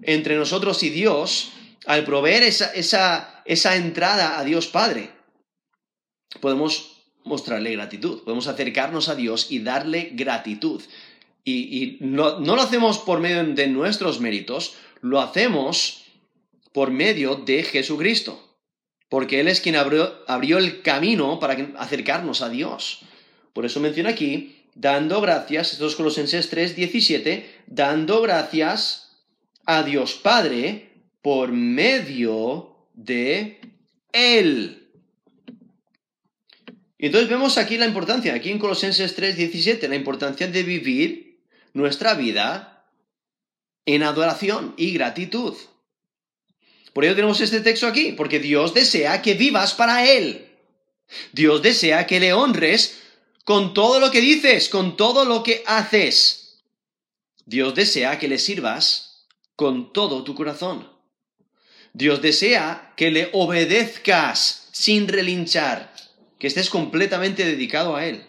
entre 0.00 0.36
nosotros 0.36 0.82
y 0.84 0.88
Dios, 0.88 1.52
al 1.84 2.04
proveer 2.04 2.44
esa, 2.44 2.72
esa, 2.72 3.42
esa 3.44 3.76
entrada 3.76 4.38
a 4.38 4.44
Dios 4.44 4.66
Padre, 4.66 5.19
podemos 6.38 6.96
mostrarle 7.24 7.72
gratitud, 7.72 8.22
podemos 8.22 8.46
acercarnos 8.46 9.08
a 9.08 9.14
Dios 9.14 9.50
y 9.50 9.60
darle 9.60 10.10
gratitud. 10.12 10.82
Y, 11.44 11.96
no, 12.00 12.38
lo 12.38 12.60
hacemos 12.60 12.98
por 12.98 13.18
medio 13.18 13.44
de 13.44 13.66
nuestros 13.66 14.20
méritos, 14.20 14.74
lo 15.00 15.20
hacemos 15.20 16.04
por 16.72 16.90
medio 16.90 17.34
de 17.34 17.64
Jesucristo, 17.64 18.56
porque 19.08 19.40
Él 19.40 19.48
es 19.48 19.60
quien 19.60 19.74
abrió, 19.74 20.22
abrió 20.28 20.58
el 20.58 20.82
camino 20.82 21.40
para 21.40 21.54
acercarnos 21.78 22.42
a 22.42 22.50
Dios. 22.50 23.00
Por 23.52 23.66
eso 23.66 23.80
menciona 23.80 24.10
aquí, 24.10 24.64
dando 24.74 25.20
gracias, 25.20 25.72
esto 25.72 25.88
es 25.88 25.96
Colosenses 25.96 26.48
3, 26.50 26.76
17, 26.76 27.62
dando 27.66 28.22
gracias 28.22 29.18
a 29.66 29.82
Dios 29.82 30.14
Padre 30.14 30.92
por 31.22 31.50
medio 31.50 32.76
de 32.94 33.60
Él. 34.12 34.79
Y 37.00 37.06
entonces 37.06 37.30
vemos 37.30 37.56
aquí 37.56 37.78
la 37.78 37.86
importancia, 37.86 38.34
aquí 38.34 38.50
en 38.50 38.58
Colosenses 38.58 39.14
3, 39.14 39.34
17, 39.34 39.88
la 39.88 39.96
importancia 39.96 40.46
de 40.46 40.62
vivir 40.62 41.40
nuestra 41.72 42.12
vida 42.12 42.84
en 43.86 44.02
adoración 44.02 44.74
y 44.76 44.92
gratitud. 44.92 45.54
Por 46.92 47.06
ello 47.06 47.14
tenemos 47.14 47.40
este 47.40 47.62
texto 47.62 47.86
aquí, 47.86 48.12
porque 48.12 48.38
Dios 48.38 48.74
desea 48.74 49.22
que 49.22 49.32
vivas 49.32 49.72
para 49.72 50.06
Él. 50.10 50.46
Dios 51.32 51.62
desea 51.62 52.06
que 52.06 52.20
le 52.20 52.34
honres 52.34 53.00
con 53.44 53.72
todo 53.72 53.98
lo 53.98 54.10
que 54.10 54.20
dices, 54.20 54.68
con 54.68 54.98
todo 54.98 55.24
lo 55.24 55.42
que 55.42 55.62
haces. 55.66 56.62
Dios 57.46 57.74
desea 57.74 58.18
que 58.18 58.28
le 58.28 58.38
sirvas 58.38 59.26
con 59.56 59.94
todo 59.94 60.22
tu 60.22 60.34
corazón. 60.34 60.86
Dios 61.94 62.20
desea 62.20 62.92
que 62.94 63.10
le 63.10 63.30
obedezcas 63.32 64.68
sin 64.72 65.08
relinchar 65.08 65.90
que 66.40 66.46
estés 66.46 66.70
completamente 66.70 67.44
dedicado 67.44 67.94
a 67.94 68.06
Él. 68.06 68.24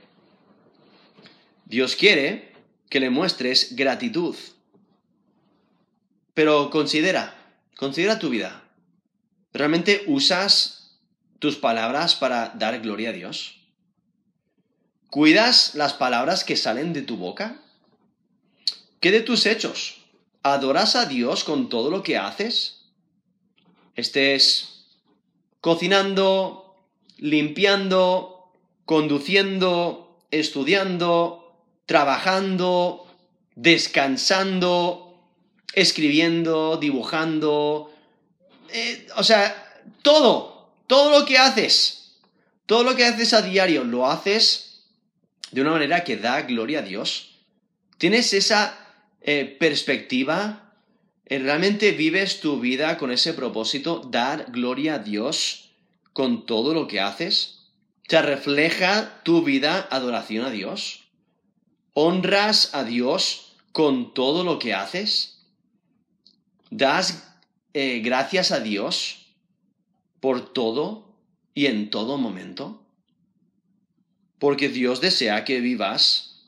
Dios 1.66 1.96
quiere 1.96 2.54
que 2.90 3.00
le 3.00 3.10
muestres 3.10 3.76
gratitud. 3.76 4.36
Pero 6.34 6.70
considera, 6.70 7.34
considera 7.78 8.20
tu 8.20 8.30
vida. 8.30 8.66
¿Realmente 9.54 10.04
usas 10.08 11.00
tus 11.40 11.56
palabras 11.56 12.16
para 12.16 12.50
dar 12.50 12.82
gloria 12.82 13.10
a 13.10 13.14
Dios? 13.14 13.62
¿Cuidas 15.10 15.74
las 15.76 15.94
palabras 15.94 16.44
que 16.44 16.58
salen 16.58 16.92
de 16.92 17.04
tu 17.04 17.16
boca? 17.16 17.62
¿Qué 19.00 19.12
de 19.12 19.22
tus 19.22 19.46
hechos? 19.46 20.02
¿Adoras 20.44 20.98
a 20.98 21.06
Dios 21.06 21.46
con 21.46 21.70
todo 21.70 21.90
lo 21.90 22.04
que 22.04 22.18
haces? 22.18 22.82
Estés 23.96 24.88
cocinando, 25.62 26.61
limpiando, 27.22 28.52
conduciendo, 28.84 30.20
estudiando, 30.32 31.56
trabajando, 31.86 33.08
descansando, 33.56 35.18
escribiendo, 35.74 36.78
dibujando, 36.78 37.94
eh, 38.74 39.08
o 39.16 39.24
sea, 39.24 39.82
todo, 40.02 40.74
todo 40.88 41.20
lo 41.20 41.26
que 41.26 41.38
haces, 41.38 42.18
todo 42.66 42.84
lo 42.84 42.96
que 42.96 43.06
haces 43.06 43.34
a 43.34 43.42
diario, 43.42 43.84
lo 43.84 44.10
haces 44.10 44.88
de 45.52 45.62
una 45.62 45.72
manera 45.72 46.04
que 46.04 46.18
da 46.18 46.42
gloria 46.42 46.80
a 46.80 46.84
Dios. 46.84 47.36
¿Tienes 47.98 48.34
esa 48.34 48.78
eh, 49.22 49.46
perspectiva? 49.60 50.74
Eh, 51.28 51.38
¿Realmente 51.38 51.92
vives 51.92 52.40
tu 52.40 52.60
vida 52.60 52.98
con 52.98 53.12
ese 53.12 53.34
propósito, 53.34 54.08
dar 54.10 54.48
gloria 54.52 54.96
a 54.96 55.00
Dios? 55.00 55.71
Con 56.14 56.46
todo 56.46 56.74
lo 56.74 56.88
que 56.88 57.00
haces? 57.00 57.62
¿Te 58.08 58.22
refleja 58.22 59.22
tu 59.24 59.44
vida 59.44 59.88
adoración 59.90 60.46
a 60.46 60.50
Dios? 60.50 61.06
¿Honras 61.94 62.74
a 62.74 62.84
Dios 62.84 63.54
con 63.72 64.14
todo 64.14 64.44
lo 64.44 64.60
que 64.60 64.74
haces? 64.74 65.46
¿Das 66.70 67.36
eh, 67.74 68.00
gracias 68.00 68.52
a 68.52 68.60
Dios 68.60 69.28
por 70.20 70.54
todo 70.54 71.16
y 71.54 71.68
en 71.68 71.90
todo 71.90 72.18
momento? 72.18 72.84
Porque 74.40 74.70
Dios 74.70 75.02
desea 75.02 75.46
que 75.46 75.60
vivas 75.60 76.48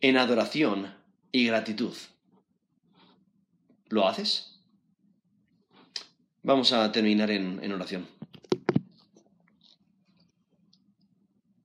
en 0.00 0.18
adoración 0.18 0.94
y 1.32 1.46
gratitud. 1.46 1.94
¿Lo 3.88 4.06
haces? 4.06 4.60
Vamos 6.42 6.72
a 6.72 6.92
terminar 6.92 7.30
en, 7.30 7.60
en 7.62 7.72
oración. 7.72 8.15